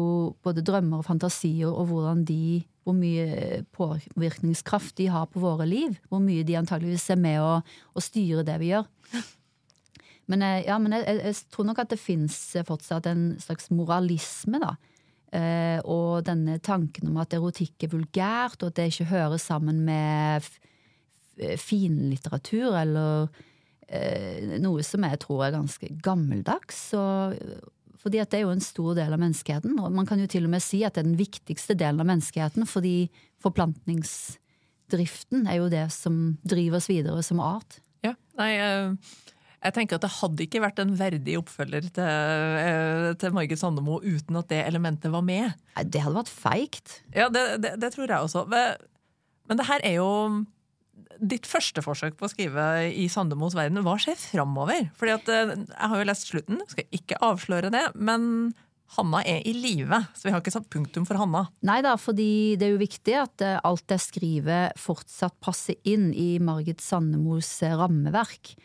både 0.44 0.64
drømmer 0.66 1.00
og 1.00 1.06
fantasier, 1.06 1.70
og 1.70 1.88
hvordan 1.90 2.24
de 2.28 2.60
hvor 2.90 2.98
mye 2.98 3.62
påvirkningskraft 3.72 4.96
de 5.00 5.08
har 5.14 5.28
på 5.30 5.42
våre 5.42 5.66
liv. 5.68 5.96
Hvor 6.10 6.22
mye 6.24 6.44
de 6.46 6.58
antageligvis 6.58 7.08
er 7.14 7.20
med 7.22 7.40
å, 7.42 7.60
å 7.62 8.02
styre 8.04 8.44
det 8.46 8.58
vi 8.62 8.72
gjør. 8.74 8.88
Men, 10.30 10.44
jeg, 10.46 10.66
ja, 10.68 10.76
men 10.78 10.94
jeg, 10.94 11.18
jeg, 11.18 11.38
tror 11.50 11.66
nok 11.66 11.80
at 11.82 11.90
det 11.90 11.98
fins 11.98 12.36
fortsatt 12.68 13.08
en 13.10 13.24
slags 13.42 13.70
moralisme, 13.74 14.60
da. 14.62 14.76
Eh, 15.34 15.78
og 15.86 16.26
denne 16.26 16.58
tanken 16.62 17.10
om 17.10 17.18
at 17.22 17.34
erotikk 17.34 17.86
er 17.86 17.92
vulgært, 17.94 18.60
og 18.62 18.70
at 18.70 18.78
det 18.78 18.90
ikke 18.92 19.10
hører 19.10 19.42
sammen 19.42 19.82
med 19.86 20.46
finlitteratur, 21.58 22.74
eller 22.78 23.28
eh, 23.88 24.58
noe 24.62 24.84
som 24.86 25.06
jeg 25.06 25.20
tror 25.22 25.46
er 25.46 25.56
ganske 25.56 25.90
gammeldags. 26.04 26.82
Og, 26.98 27.38
fordi 28.00 28.16
at 28.22 28.30
det 28.32 28.38
er 28.40 28.46
jo 28.46 28.54
en 28.54 28.64
stor 28.64 28.94
del 28.96 29.12
av 29.12 29.20
menneskeheten, 29.20 29.74
og 29.80 29.92
man 29.92 30.06
kan 30.08 30.20
jo 30.22 30.28
til 30.30 30.44
og 30.48 30.54
med 30.54 30.62
si 30.64 30.78
at 30.86 30.94
det 30.96 31.02
er 31.02 31.10
den 31.10 31.20
viktigste 31.20 31.74
delen 31.78 32.00
av 32.00 32.06
menneskeheten, 32.08 32.62
fordi 32.68 33.10
forplantningsdriften 33.44 35.46
er 35.46 35.56
jo 35.60 35.66
det 35.72 35.86
som 35.94 36.14
driver 36.40 36.76
oss 36.80 36.90
videre 36.90 37.22
som 37.26 37.40
art. 37.44 37.72
Ja, 38.06 38.12
nei, 38.40 38.52
eh, 38.56 38.88
jeg 39.60 39.72
tenker 39.76 39.94
at 39.98 40.04
det 40.06 40.16
hadde 40.16 40.44
ikke 40.46 40.64
vært 40.64 40.78
en 40.80 40.96
verdig 40.96 41.34
oppfølger 41.42 41.84
til, 41.92 42.04
eh, 42.04 43.12
til 43.20 43.32
Margit 43.36 43.60
Sandemo 43.60 43.94
uten 44.00 44.36
at 44.40 44.48
det 44.48 44.62
elementet 44.64 45.12
var 45.12 45.24
med. 45.26 45.52
Nei, 45.76 45.84
det 45.84 46.00
hadde 46.00 46.16
vært 46.16 46.32
feigt. 46.32 47.04
Ja, 47.12 47.28
det, 47.28 47.60
det, 47.60 47.76
det 47.82 47.92
tror 47.92 48.08
jeg 48.08 48.16
også. 48.16 48.46
Men, 48.48 48.80
men 49.50 49.58
det 49.60 49.68
her 49.68 49.80
er 49.84 49.94
jo 49.98 50.08
ditt 51.20 51.46
første 51.48 51.84
forsøk 51.84 52.16
på 52.18 52.26
å 52.26 52.32
skrive 52.32 52.64
i 52.90 53.06
Sandemos 53.12 53.56
verden, 53.58 53.82
hva 53.84 53.96
skjer 54.00 54.18
framover? 54.20 54.88
Fordi 54.98 55.14
at 55.14 55.30
eh, 55.30 55.54
Jeg 55.58 55.92
har 55.92 56.00
jo 56.00 56.08
lest 56.08 56.32
slutten, 56.32 56.64
skal 56.70 57.00
ikke 57.00 57.20
avsløre 57.30 57.72
det. 57.74 57.86
Men 57.94 58.52
Hanna 58.96 59.20
er 59.22 59.44
i 59.46 59.52
live, 59.54 60.00
så 60.18 60.26
vi 60.26 60.32
har 60.34 60.42
ikke 60.42 60.54
satt 60.54 60.70
punktum 60.72 61.06
for 61.06 61.20
Hanna. 61.20 61.44
Nei 61.66 61.78
da, 61.86 61.94
fordi 62.00 62.56
det 62.58 62.66
er 62.66 62.74
jo 62.74 62.82
viktig 62.82 63.16
at 63.20 63.44
eh, 63.46 63.60
alt 63.66 63.94
jeg 63.94 64.02
skriver 64.02 64.74
fortsatt 64.80 65.36
passer 65.42 65.78
inn 65.86 66.10
i 66.10 66.32
Margit 66.42 66.82
Sandemos 66.82 67.52
eh, 67.66 67.76
rammeverk. 67.78 68.56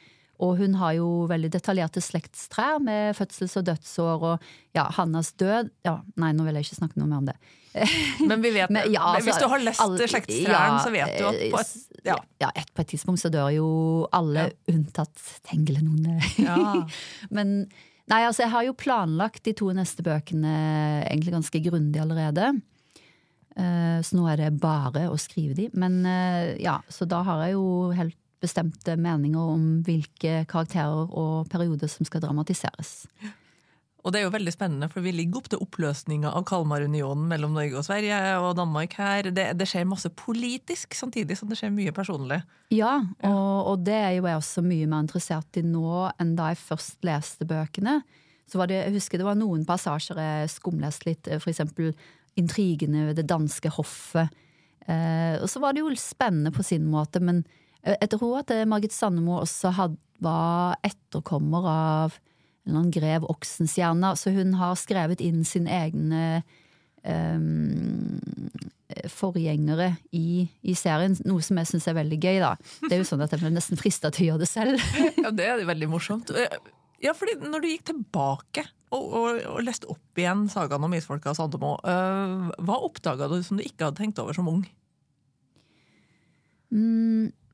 Og 0.44 0.58
hun 0.60 0.74
har 0.82 0.94
jo 0.98 1.06
veldig 1.32 1.50
detaljerte 1.54 2.02
slektstrær 2.04 2.82
med 2.84 3.16
fødsels- 3.16 3.56
og 3.62 3.64
dødsår 3.70 4.26
og 4.32 4.44
ja, 4.76 4.84
Hannas 4.98 5.30
død 5.40 5.70
ja, 5.88 5.94
Nei, 6.20 6.34
nå 6.36 6.44
vil 6.48 6.58
jeg 6.60 6.68
ikke 6.68 6.80
snakke 6.82 7.00
noe 7.00 7.08
mer 7.08 7.22
om 7.22 7.30
det. 7.30 7.38
Men 8.30 8.44
vi 8.44 8.52
vet, 8.56 8.70
Men, 8.72 8.88
ja, 8.92 9.04
altså, 9.14 9.30
hvis 9.30 9.40
du 9.44 9.48
har 9.52 9.64
lest 9.64 9.84
alle- 9.84 10.08
slektstrærne, 10.12 10.76
ja, 10.76 10.84
så 10.84 10.92
vet 10.96 11.16
du 11.20 11.26
at 11.30 11.42
på 11.56 11.60
et, 11.64 11.74
ja. 12.08 12.18
Ja, 12.44 12.52
et, 12.56 12.70
på 12.76 12.84
et 12.84 12.92
tidspunkt 12.94 13.24
så 13.24 13.32
dør 13.32 13.50
jo 13.56 13.68
alle 14.16 14.50
unntatt 14.72 15.26
Tengelenone. 15.48 16.20
Ja. 16.40 16.60
Men 17.36 17.56
nei, 18.12 18.22
altså 18.28 18.44
jeg 18.46 18.54
har 18.54 18.68
jo 18.68 18.76
planlagt 18.78 19.44
de 19.48 19.56
to 19.58 19.72
neste 19.76 20.04
bøkene 20.06 20.56
egentlig 21.10 21.34
ganske 21.36 21.64
grundig 21.68 22.00
allerede. 22.04 22.52
Eh, 23.56 24.00
Så 24.04 24.18
nå 24.20 24.28
er 24.32 24.44
det 24.44 24.52
bare 24.60 25.08
å 25.12 25.16
skrive 25.20 25.56
de. 25.58 25.70
Men 25.80 26.02
eh, 26.06 26.56
ja, 26.64 26.78
så 26.92 27.08
da 27.08 27.24
har 27.28 27.46
jeg 27.48 27.56
jo 27.56 27.68
helt 27.96 28.18
bestemte 28.46 28.96
meninger 29.02 29.56
om 29.56 29.66
hvilke 29.86 30.44
karakterer 30.52 31.10
og 31.10 31.50
perioder 31.52 31.92
som 31.92 32.08
skal 32.08 32.24
dramatiseres. 32.24 33.02
Og 34.06 34.14
det 34.14 34.20
er 34.20 34.28
jo 34.28 34.34
veldig 34.36 34.52
spennende, 34.54 34.88
for 34.92 35.02
vi 35.02 35.16
ligger 35.16 35.40
opp 35.40 35.48
til 35.50 35.62
oppløsninga 35.66 36.30
av 36.38 36.44
Kalmarunionen 36.46 37.26
mellom 37.26 37.56
Norge 37.58 37.80
og 37.80 37.88
Sverige 37.88 38.20
og 38.38 38.52
Danmark 38.60 38.94
her. 39.00 39.32
Det, 39.34 39.48
det 39.58 39.66
skjer 39.66 39.88
masse 39.90 40.12
politisk, 40.14 40.94
samtidig 40.94 41.40
som 41.40 41.50
det 41.50 41.58
skjer 41.58 41.74
mye 41.74 41.94
personlig. 41.96 42.38
Ja, 42.70 43.00
og, 43.26 43.72
og 43.72 43.88
det 43.88 43.98
er 43.98 44.12
jo 44.20 44.28
jeg 44.30 44.38
også 44.38 44.62
mye 44.66 44.92
mer 44.92 45.08
interessert 45.08 45.58
i 45.58 45.66
nå 45.66 46.04
enn 46.22 46.36
da 46.38 46.52
jeg 46.54 46.62
først 46.62 47.02
leste 47.08 47.50
bøkene. 47.50 47.98
Så 48.46 48.62
var 48.62 48.70
det, 48.70 48.84
jeg 48.84 48.94
husker 49.00 49.22
det 49.22 49.26
var 49.26 49.42
noen 49.42 49.66
passasjer 49.66 50.22
jeg 50.22 50.54
skumleste 50.54 51.10
litt, 51.10 51.32
eksempel 51.42 51.96
intrigene 52.38 53.08
ved 53.10 53.18
det 53.18 53.26
danske 53.32 53.74
hoffet. 53.74 54.30
Eh, 54.86 55.42
og 55.42 55.50
så 55.50 55.58
var 55.64 55.74
det 55.74 55.82
jo 55.82 55.90
spennende 55.98 56.54
på 56.54 56.62
sin 56.68 56.86
måte, 56.94 57.24
men 57.26 57.42
jeg, 57.86 57.98
jeg 58.02 58.12
tror 58.16 58.40
at 58.42 58.54
eh, 58.56 58.68
Margit 58.70 58.96
Sandemo 58.96 59.40
også 59.42 59.74
had, 59.78 59.98
var 60.24 60.80
etterkommer 60.86 61.70
av 61.70 62.20
en 62.66 62.92
grev 62.94 63.26
Oksenstierna, 63.30 64.16
så 64.18 64.34
hun 64.34 64.56
har 64.58 64.78
skrevet 64.80 65.22
inn 65.22 65.44
sine 65.46 65.70
egne 65.70 66.22
um, 67.06 68.18
forgjengere 69.12 69.92
i, 70.16 70.48
i 70.66 70.74
serien, 70.78 71.14
noe 71.30 71.44
som 71.46 71.60
jeg 71.62 71.70
syns 71.70 71.86
er 71.92 71.98
veldig 72.00 72.18
gøy, 72.18 72.40
da. 72.42 72.56
Det 72.88 72.96
er 72.96 73.04
jo 73.04 73.10
sånn 73.12 73.22
at 73.26 73.36
jeg 73.36 73.44
ble 73.44 73.52
nesten 73.54 73.80
frista 73.80 74.10
til 74.14 74.26
å 74.26 74.30
gjøre 74.32 74.46
det 74.46 74.50
selv. 74.50 74.88
Ja, 75.26 75.34
det 75.34 75.46
er 75.50 75.62
veldig 75.68 75.92
morsomt. 75.92 76.34
Ja, 77.04 77.14
fordi 77.18 77.38
når 77.44 77.62
du 77.62 77.70
gikk 77.70 77.86
tilbake 77.92 78.66
og, 78.96 79.04
og, 79.04 79.40
og 79.52 79.64
leste 79.66 79.90
opp 79.92 80.20
igjen 80.22 80.46
sagaen 80.50 80.86
om 80.86 80.94
isfolka 80.98 81.34
og 81.34 81.38
Sandemo, 81.38 81.76
uh, 81.86 82.50
hva 82.66 82.82
oppdaga 82.88 83.30
du 83.30 83.40
som 83.46 83.60
du 83.60 83.66
ikke 83.66 83.90
hadde 83.90 84.02
tenkt 84.02 84.22
over 84.22 84.38
som 84.38 84.50
ung? 84.50 84.64
Mm, 86.74 87.30
eh, 87.30 87.45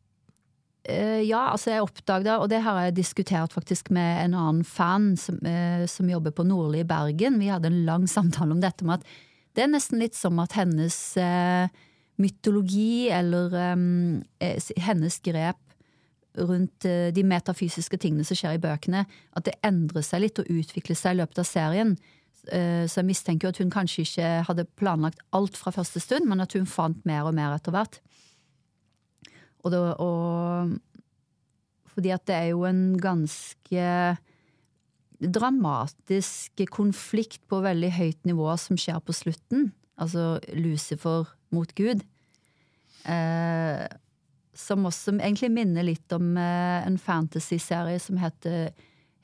ja, 0.85 1.51
altså 1.51 1.69
jeg 1.75 1.83
oppdaget, 1.85 2.39
og 2.41 2.49
det 2.49 2.61
har 2.65 2.79
jeg 2.87 2.95
diskutert 2.97 3.53
faktisk 3.53 3.91
med 3.93 4.23
en 4.25 4.33
annen 4.33 4.63
fan 4.65 5.11
som, 5.19 5.37
eh, 5.45 5.85
som 5.85 6.09
jobber 6.09 6.33
på 6.33 6.45
Nordli 6.47 6.81
i 6.81 6.87
Bergen. 6.89 7.37
Vi 7.39 7.51
hadde 7.53 7.69
en 7.69 7.83
lang 7.85 8.07
samtale 8.09 8.51
om 8.55 8.61
dette 8.63 8.85
med 8.87 8.99
at 8.99 9.05
det 9.53 9.65
er 9.65 9.73
nesten 9.73 9.99
litt 9.99 10.15
som 10.15 10.39
at 10.41 10.55
hennes 10.57 10.95
eh, 11.21 11.67
mytologi 12.21 13.09
eller 13.13 13.53
eh, 13.53 14.57
hennes 14.81 15.19
grep 15.21 15.59
rundt 16.39 16.85
eh, 16.87 17.11
de 17.13 17.23
metafysiske 17.27 17.99
tingene 18.01 18.25
som 18.25 18.39
skjer 18.39 18.57
i 18.57 18.63
bøkene, 18.63 19.05
at 19.35 19.45
det 19.45 19.57
endrer 19.67 20.05
seg 20.05 20.23
litt 20.25 20.39
og 20.41 20.49
utvikler 20.49 20.97
seg 20.97 21.13
i 21.17 21.21
løpet 21.21 21.43
av 21.43 21.49
serien. 21.49 21.97
Eh, 22.49 22.87
Så 22.87 23.01
jeg 23.01 23.09
mistenker 23.11 23.47
jo 23.47 23.53
at 23.53 23.61
hun 23.61 23.73
kanskje 23.73 24.05
ikke 24.07 24.29
hadde 24.47 24.69
planlagt 24.79 25.21
alt 25.35 25.59
fra 25.59 25.73
første 25.75 25.99
stund, 26.01 26.25
men 26.25 26.41
at 26.41 26.55
hun 26.57 26.65
fant 26.65 27.05
mer 27.05 27.27
og 27.27 27.35
mer 27.37 27.53
etter 27.57 27.75
hvert. 27.75 27.99
Og, 29.61 29.71
det, 29.73 29.79
og 30.01 30.77
fordi 31.93 32.13
at 32.15 32.25
det 32.27 32.35
er 32.37 32.51
jo 32.53 32.65
en 32.65 32.99
ganske 33.01 33.87
dramatisk 35.21 36.63
konflikt 36.73 37.43
på 37.49 37.61
veldig 37.61 37.91
høyt 37.93 38.25
nivå 38.25 38.49
som 38.57 38.79
skjer 38.79 39.01
på 39.05 39.13
slutten. 39.13 39.69
Altså 40.01 40.39
Lucifer 40.57 41.29
mot 41.53 41.73
Gud. 41.77 42.01
Eh, 43.05 43.85
som 44.57 44.85
også 44.85 45.13
egentlig 45.17 45.51
minner 45.53 45.85
litt 45.85 46.13
om 46.15 46.35
eh, 46.37 46.81
en 46.85 46.97
fantasy-serie 47.01 47.99
som 48.01 48.19
heter 48.21 48.71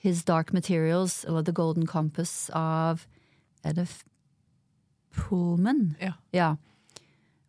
His 0.01 0.23
Dark 0.25 0.53
Materials, 0.53 1.23
eller 1.25 1.43
The 1.43 1.53
Golden 1.53 1.87
Compass, 1.89 2.49
av 2.53 3.07
Er 3.65 3.73
det 3.73 3.87
Pullman? 5.11 5.95
Ja. 5.99 6.13
Ja. 6.31 6.55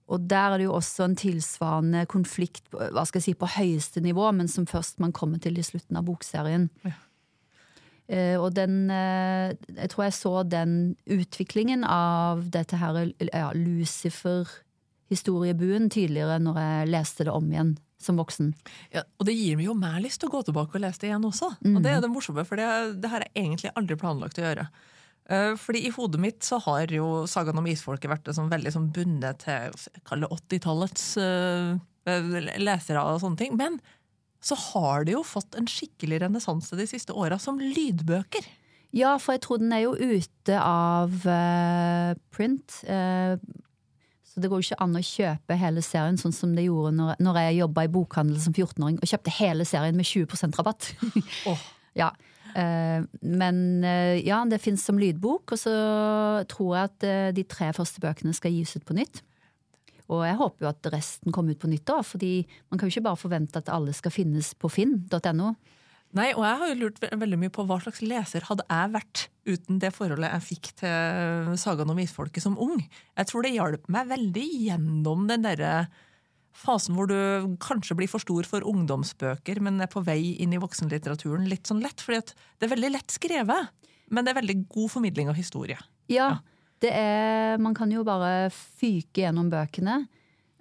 Og 0.09 0.25
der 0.29 0.53
er 0.53 0.59
det 0.59 0.65
jo 0.69 0.75
også 0.79 1.05
en 1.05 1.17
tilsvarende 1.21 2.07
konflikt 2.09 2.65
hva 2.73 3.05
skal 3.09 3.19
jeg 3.21 3.27
si, 3.27 3.35
på 3.37 3.55
høyeste 3.59 4.01
nivå, 4.05 4.27
men 4.37 4.49
som 4.49 4.67
først 4.69 5.01
man 5.03 5.13
kommer 5.17 5.39
til 5.43 5.59
i 5.61 5.67
slutten 5.67 5.97
av 6.01 6.05
bokserien. 6.09 6.65
Ja. 6.87 6.93
Uh, 8.09 8.41
og 8.41 8.57
den 8.57 8.89
uh, 8.89 9.53
Jeg 9.77 9.89
tror 9.93 10.03
jeg 10.07 10.17
så 10.17 10.41
den 10.49 10.97
utviklingen 11.13 11.85
av 11.85 12.41
dette 12.55 12.77
her 12.81 13.13
ja, 13.21 13.53
Lucifer-historiebuen 13.53 15.93
tydeligere 15.93 16.39
når 16.41 16.57
jeg 16.63 16.89
leste 16.95 17.25
det 17.29 17.37
om 17.37 17.45
igjen 17.53 17.77
som 18.01 18.17
voksen. 18.17 18.55
Ja, 18.95 19.03
og 19.19 19.27
det 19.29 19.35
gir 19.37 19.57
meg 19.59 19.67
jo 19.67 19.75
mer 19.77 20.01
lyst 20.01 20.21
til 20.23 20.29
å 20.31 20.35
gå 20.39 20.41
tilbake 20.47 20.77
og 20.79 20.85
lese 20.85 21.01
det 21.03 21.09
igjen 21.11 21.29
også. 21.29 21.49
Og 21.75 21.81
det 21.85 21.91
er 21.93 22.01
det 22.01 22.13
morsomme, 22.13 22.45
for 22.49 22.57
det, 22.57 22.67
det 23.03 23.09
har 23.13 23.21
jeg 23.27 23.35
egentlig 23.43 23.71
aldri 23.75 23.95
planlagt 24.01 24.39
å 24.39 24.47
gjøre. 24.47 24.65
Eh, 25.29 25.55
Fordi 25.61 25.85
i 25.87 25.93
hodet 25.93 26.21
mitt 26.23 26.47
så 26.47 26.61
har 26.65 26.93
jo 26.93 27.27
sagaen 27.29 27.61
om 27.61 27.69
isfolket 27.69 28.11
vært 28.11 28.31
sånn 28.35 28.51
veldig 28.53 28.73
sånn 28.75 28.91
bundet 28.95 29.45
til 29.45 29.69
jeg 29.69 30.31
80-tallets 30.33 31.11
eh, 31.21 31.77
lesere 32.63 33.05
og 33.05 33.21
sånne 33.25 33.41
ting. 33.41 33.57
Men 33.61 33.81
så 34.41 34.57
har 34.71 35.05
det 35.05 35.17
jo 35.17 35.25
fått 35.27 35.59
en 35.59 35.69
skikkelig 35.69 36.23
renessanse 36.25 36.79
de 36.79 36.87
siste 36.89 37.13
åra 37.13 37.41
som 37.43 37.59
lydbøker. 37.61 38.47
Ja, 38.97 39.17
for 39.21 39.37
jeg 39.37 39.43
tror 39.45 39.59
den 39.61 39.73
er 39.75 39.83
jo 39.83 39.97
ute 39.99 40.61
av 40.63 41.13
uh, 41.29 42.15
print. 42.33 42.79
Uh, 42.89 43.37
så 44.25 44.41
det 44.41 44.49
går 44.49 44.63
jo 44.63 44.69
ikke 44.69 44.85
an 44.87 44.97
å 44.97 45.03
kjøpe 45.05 45.59
hele 45.61 45.83
serien 45.85 46.17
sånn 46.21 46.33
som 46.33 46.55
det 46.57 46.69
gjorde 46.69 46.95
når, 46.97 47.19
når 47.21 47.41
jeg 47.43 47.59
jobba 47.59 47.85
i 47.85 47.91
bokhandel 47.93 48.39
som 48.41 48.55
14-åring 48.55 49.01
og 49.03 49.11
kjøpte 49.11 49.35
hele 49.43 49.67
serien 49.69 49.99
med 49.99 50.09
20% 50.09 50.61
rabatt. 50.61 50.95
Åh. 51.51 51.67
Ja. 51.99 52.13
Eh, 52.57 53.05
men 53.23 53.59
eh, 53.85 54.19
ja, 54.27 54.41
det 54.49 54.61
fins 54.63 54.85
som 54.87 54.99
lydbok, 55.01 55.55
og 55.55 55.61
så 55.61 55.75
tror 56.51 56.75
jeg 56.77 56.91
at 56.91 57.09
eh, 57.09 57.31
de 57.37 57.45
tre 57.49 57.73
første 57.77 58.03
bøkene 58.03 58.37
skal 58.37 58.55
gis 58.55 58.77
ut 58.79 58.87
på 58.89 58.97
nytt. 58.99 59.23
Og 60.09 60.23
jeg 60.25 60.39
håper 60.41 60.65
jo 60.65 60.71
at 60.71 60.89
resten 60.95 61.35
kommer 61.35 61.53
ut 61.53 61.61
på 61.61 61.69
nytt 61.69 61.85
da, 61.89 61.99
fordi 62.07 62.41
man 62.71 62.81
kan 62.81 62.89
jo 62.89 62.95
ikke 62.97 63.09
bare 63.11 63.21
forvente 63.21 63.61
at 63.61 63.69
alle 63.73 63.93
skal 63.97 64.15
finnes 64.15 64.55
på 64.57 64.71
finn.no. 64.73 65.53
Nei, 66.17 66.31
og 66.33 66.41
jeg 66.41 66.61
har 66.61 66.71
jo 66.71 66.79
lurt 66.81 67.03
veldig 67.05 67.39
mye 67.43 67.53
på 67.53 67.67
hva 67.69 67.77
slags 67.85 68.01
leser 68.01 68.47
hadde 68.49 68.65
jeg 68.65 68.93
vært 68.95 69.25
uten 69.49 69.81
det 69.83 69.91
forholdet 69.93 70.33
jeg 70.33 70.47
fikk 70.47 70.71
til 70.81 71.51
sagaen 71.61 71.93
om 71.93 72.01
isfolket 72.01 72.45
som 72.45 72.57
ung. 72.57 72.81
Jeg 72.81 73.29
tror 73.29 73.45
det 73.45 73.53
hjalp 73.53 73.91
meg 73.93 74.09
veldig 74.15 74.47
gjennom 74.65 75.27
den 75.29 75.45
derre 75.45 75.73
fasen 76.57 76.97
hvor 76.97 77.09
du 77.11 77.57
kanskje 77.63 77.97
blir 77.99 78.11
for 78.11 78.23
stor 78.23 78.47
for 78.49 78.67
ungdomsbøker, 78.67 79.61
men 79.65 79.81
er 79.85 79.91
på 79.91 80.03
vei 80.07 80.37
inn 80.43 80.55
i 80.55 80.61
voksenlitteraturen 80.63 81.49
litt 81.51 81.71
sånn 81.71 81.83
lett. 81.85 82.01
fordi 82.03 82.35
det 82.59 82.69
er 82.69 82.75
veldig 82.75 82.93
lett 82.97 83.15
skrevet, 83.15 83.75
men 84.11 84.25
det 84.25 84.33
er 84.33 84.41
veldig 84.41 84.59
god 84.69 84.93
formidling 84.97 85.31
av 85.31 85.39
historie. 85.39 85.79
Ja, 86.09 86.39
det 86.81 86.93
er 86.95 87.59
Man 87.59 87.75
kan 87.75 87.91
jo 87.91 88.05
bare 88.07 88.51
fyke 88.55 89.25
gjennom 89.25 89.51
bøkene. 89.51 90.07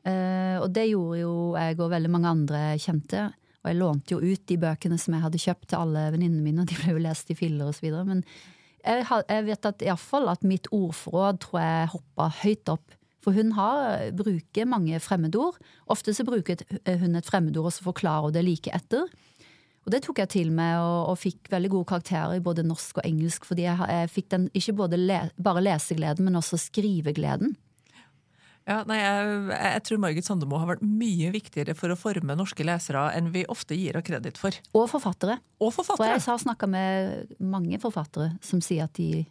Eh, 0.08 0.58
og 0.62 0.72
det 0.74 0.88
gjorde 0.90 1.20
jo 1.20 1.34
jeg 1.58 1.80
og 1.80 1.92
veldig 1.92 2.12
mange 2.12 2.32
andre 2.32 2.62
kjente. 2.82 3.28
Og 3.62 3.72
jeg 3.72 3.80
lånte 3.82 4.16
jo 4.16 4.22
ut 4.24 4.44
de 4.48 4.58
bøkene 4.62 4.98
som 5.02 5.16
jeg 5.16 5.26
hadde 5.26 5.42
kjøpt 5.44 5.70
til 5.72 5.82
alle 5.82 6.06
venninnene 6.14 6.46
mine, 6.46 6.64
og 6.64 6.70
de 6.70 6.78
ble 6.80 6.96
jo 6.96 7.04
lest 7.04 7.34
i 7.34 7.38
filler 7.38 7.70
osv. 7.70 7.90
Men 8.08 8.24
jeg, 8.86 9.04
jeg 9.04 9.48
vet 9.50 9.70
at 9.72 9.84
iallfall 9.84 10.32
at 10.32 10.46
mitt 10.48 10.70
ordforråd 10.72 11.42
tror 11.44 11.60
jeg 11.62 11.92
hoppa 11.96 12.30
høyt 12.44 12.74
opp. 12.78 12.97
For 13.24 13.36
hun 13.36 13.54
har, 13.58 14.10
bruker 14.16 14.70
mange 14.70 15.00
fremmedord. 15.04 15.58
Ofte 15.92 16.14
så 16.16 16.26
bruker 16.28 16.62
hun 16.86 17.18
et 17.18 17.28
fremmedord 17.28 17.72
og 17.72 17.76
så 17.76 17.88
forklarer 17.90 18.30
hun 18.30 18.36
det 18.36 18.46
like 18.46 18.74
etter. 18.76 19.08
Og 19.88 19.94
det 19.94 20.02
tok 20.04 20.20
jeg 20.20 20.34
til 20.34 20.50
meg, 20.52 20.82
og, 20.84 21.14
og 21.14 21.20
fikk 21.22 21.48
veldig 21.52 21.70
gode 21.72 21.88
karakterer 21.88 22.36
i 22.36 22.44
både 22.44 22.66
norsk 22.68 23.00
og 23.00 23.06
engelsk. 23.08 23.48
Fordi 23.48 23.64
jeg, 23.64 23.80
jeg 23.88 24.12
fikk 24.12 24.28
den, 24.34 24.50
ikke 24.58 24.76
både 24.82 25.00
le, 25.00 25.22
bare 25.40 25.64
lesegleden, 25.64 26.28
men 26.28 26.36
også 26.40 26.60
skrivegleden. 26.60 27.56
Ja, 28.68 28.82
nei, 28.84 28.98
jeg, 29.00 29.36
jeg 29.56 29.84
tror 29.88 30.00
Margit 30.04 30.28
Sandemo 30.28 30.60
har 30.60 30.68
vært 30.74 30.84
mye 30.84 31.30
viktigere 31.32 31.72
for 31.78 31.94
å 31.94 31.96
forme 31.96 32.36
norske 32.36 32.66
lesere 32.68 33.06
enn 33.16 33.30
vi 33.32 33.46
ofte 33.48 33.78
gir 33.80 33.96
henne 33.96 34.04
kreditt 34.04 34.40
for. 34.42 34.58
Og 34.76 34.90
forfattere. 34.92 35.38
Og 35.62 35.72
For 35.72 35.86
forfattere. 35.88 36.18
jeg 36.18 36.26
har 36.28 36.42
snakka 36.44 36.68
med 36.68 37.32
mange 37.40 37.80
forfattere 37.80 38.34
som 38.44 38.60
sier 38.60 38.90
at 38.90 39.00
de 39.00 39.24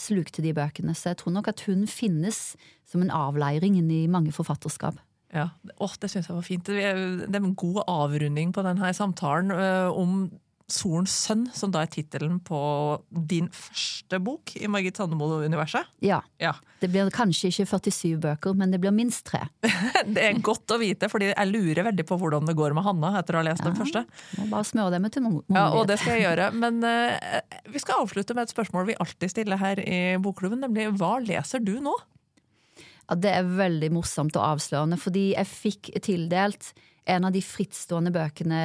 slukte 0.00 0.44
de 0.44 0.54
bøkene. 0.56 0.94
Så 0.96 1.12
jeg 1.12 1.20
tror 1.22 1.34
nok 1.36 1.50
at 1.52 1.62
hun 1.68 1.86
finnes 1.90 2.56
som 2.88 3.04
en 3.04 3.12
avleiring 3.14 3.78
inn 3.80 3.90
i 3.92 4.06
mange 4.10 4.32
forfatterskap. 4.34 4.98
Ja, 5.34 5.50
oh, 5.76 5.92
Det 6.00 6.08
syns 6.08 6.28
jeg 6.30 6.36
var 6.36 6.46
fint. 6.46 6.66
Det 6.66 6.84
er 6.84 7.36
en 7.36 7.54
god 7.54 7.82
avrunding 7.86 8.52
på 8.54 8.64
denne 8.64 8.92
samtalen 8.96 9.52
øh, 9.52 9.92
om 9.92 10.30
Solens 10.68 11.14
sønn, 11.24 11.46
som 11.56 11.70
da 11.72 11.80
er 11.80 11.88
tittelen 11.88 12.36
på 12.44 12.58
din 13.08 13.46
første 13.56 14.18
bok 14.20 14.52
i 14.60 14.68
Margit 14.68 14.98
Sandemo-universet. 15.00 15.88
Ja. 16.04 16.18
Ja. 16.36 16.52
Det 16.82 16.90
blir 16.92 17.08
kanskje 17.14 17.48
ikke 17.48 17.64
47 17.70 18.18
bøker, 18.20 18.56
men 18.58 18.74
det 18.74 18.80
blir 18.82 18.92
minst 18.92 19.24
tre. 19.30 19.46
Det 20.08 20.26
er 20.26 20.42
godt 20.44 20.68
å 20.74 20.78
vite, 20.80 21.08
fordi 21.08 21.30
jeg 21.30 21.50
lurer 21.50 21.86
veldig 21.88 22.04
på 22.08 22.18
hvordan 22.20 22.46
det 22.48 22.56
går 22.58 22.76
med 22.76 22.84
Hanna 22.84 23.14
etter 23.20 23.36
å 23.36 23.40
ha 23.40 23.46
lest 23.48 23.64
den 23.64 23.78
første. 23.78 24.04
Må 24.36 24.50
bare 24.52 24.68
smøre 24.68 24.92
det 24.94 25.00
med 25.04 25.18
noen. 25.24 25.40
Ja, 25.56 25.64
og 25.72 25.88
det 25.88 25.98
skal 26.02 26.18
jeg 26.18 26.26
gjøre. 26.26 26.50
Men 26.62 26.84
uh, 26.84 27.40
vi 27.72 27.82
skal 27.82 28.04
avslutte 28.04 28.36
med 28.36 28.44
et 28.46 28.54
spørsmål 28.54 28.90
vi 28.90 28.98
alltid 29.00 29.32
stiller 29.32 29.60
her 29.60 29.80
i 29.82 30.00
Bokklubben, 30.22 30.60
nemlig 30.66 30.90
hva 31.00 31.16
leser 31.24 31.64
du 31.64 31.78
nå? 31.80 31.96
Ja, 33.08 33.16
det 33.16 33.32
er 33.32 33.48
veldig 33.56 33.88
morsomt 33.96 34.36
og 34.36 34.44
avslørende, 34.44 35.00
fordi 35.00 35.30
jeg 35.32 35.48
fikk 35.48 35.92
tildelt 36.04 36.74
en 37.08 37.26
av 37.28 37.34
de 37.34 37.42
frittstående 37.44 38.12
bøkene 38.14 38.62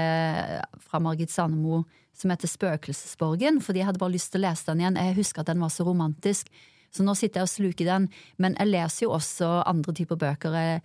fra 0.83 0.99
Margit 1.03 1.31
Sandemo 1.31 1.83
som 2.17 2.31
heter 2.33 2.49
Spøkelsesborgen, 2.49 3.59
fordi 3.63 3.81
jeg 3.81 3.89
hadde 3.89 4.01
bare 4.01 4.13
lyst 4.13 4.31
til 4.33 4.43
å 4.43 4.47
lese 4.47 4.69
den 4.69 4.83
igjen. 4.83 4.99
Jeg 5.01 5.17
husker 5.17 5.43
at 5.43 5.49
den 5.49 5.63
var 5.63 5.73
så 5.73 5.85
romantisk, 5.87 6.49
så 6.93 7.05
nå 7.05 7.15
sitter 7.17 7.41
jeg 7.41 7.49
og 7.49 7.53
sluker 7.53 7.89
den. 7.89 8.09
Men 8.41 8.57
jeg 8.59 8.69
leser 8.69 9.07
jo 9.07 9.15
også 9.15 9.49
andre 9.69 9.95
typer 9.97 10.19
bøker. 10.21 10.57
Jeg, 10.57 10.83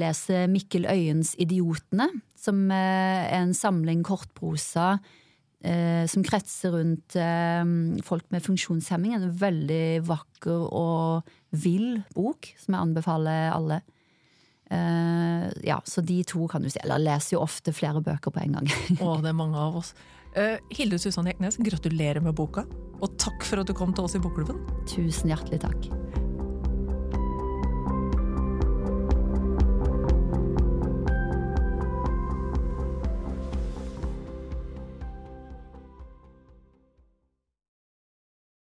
leser 0.00 0.46
Mikkel 0.48 0.86
Øyens 0.88 1.34
Idiotene, 1.40 2.06
som 2.38 2.62
eh, 2.72 3.26
er 3.26 3.40
en 3.42 3.56
samling 3.56 4.04
kortprosa 4.06 5.00
eh, 5.66 6.06
som 6.08 6.22
kretser 6.24 6.76
rundt 6.76 7.16
eh, 7.18 7.72
folk 8.06 8.28
med 8.32 8.44
funksjonshemming. 8.46 9.16
En 9.18 9.32
veldig 9.40 10.00
vakker 10.08 10.68
og 10.70 11.32
vill 11.50 12.04
bok, 12.14 12.52
som 12.62 12.76
jeg 12.76 12.86
anbefaler 12.86 13.50
alle. 13.52 13.82
Eh, 14.70 15.50
ja, 15.66 15.80
så 15.84 16.00
de 16.00 16.20
to 16.24 16.46
kan 16.50 16.62
du 16.62 16.70
si. 16.70 16.80
Eller 16.84 17.02
leser 17.02 17.36
jo 17.36 17.44
ofte 17.44 17.74
flere 17.74 18.02
bøker 18.04 18.34
på 18.34 18.42
en 18.44 18.58
gang. 18.60 18.72
Å, 19.00 19.16
det 19.24 19.32
er 19.32 19.38
mange 19.38 19.58
av 19.58 19.82
oss. 19.82 19.94
Uh, 20.30 20.56
Hilde 20.70 21.00
Susanne 21.02 21.32
Eknes, 21.32 21.58
gratulerer 21.58 22.22
med 22.22 22.36
boka. 22.38 22.66
Og 23.00 23.18
takk 23.18 23.42
for 23.46 23.62
at 23.62 23.70
du 23.70 23.74
kom 23.74 23.94
til 23.96 24.06
oss 24.06 24.14
i 24.14 24.22
Bokklubben. 24.22 24.62
Tusen 24.90 25.32
hjertelig 25.32 25.64
takk. 25.64 25.90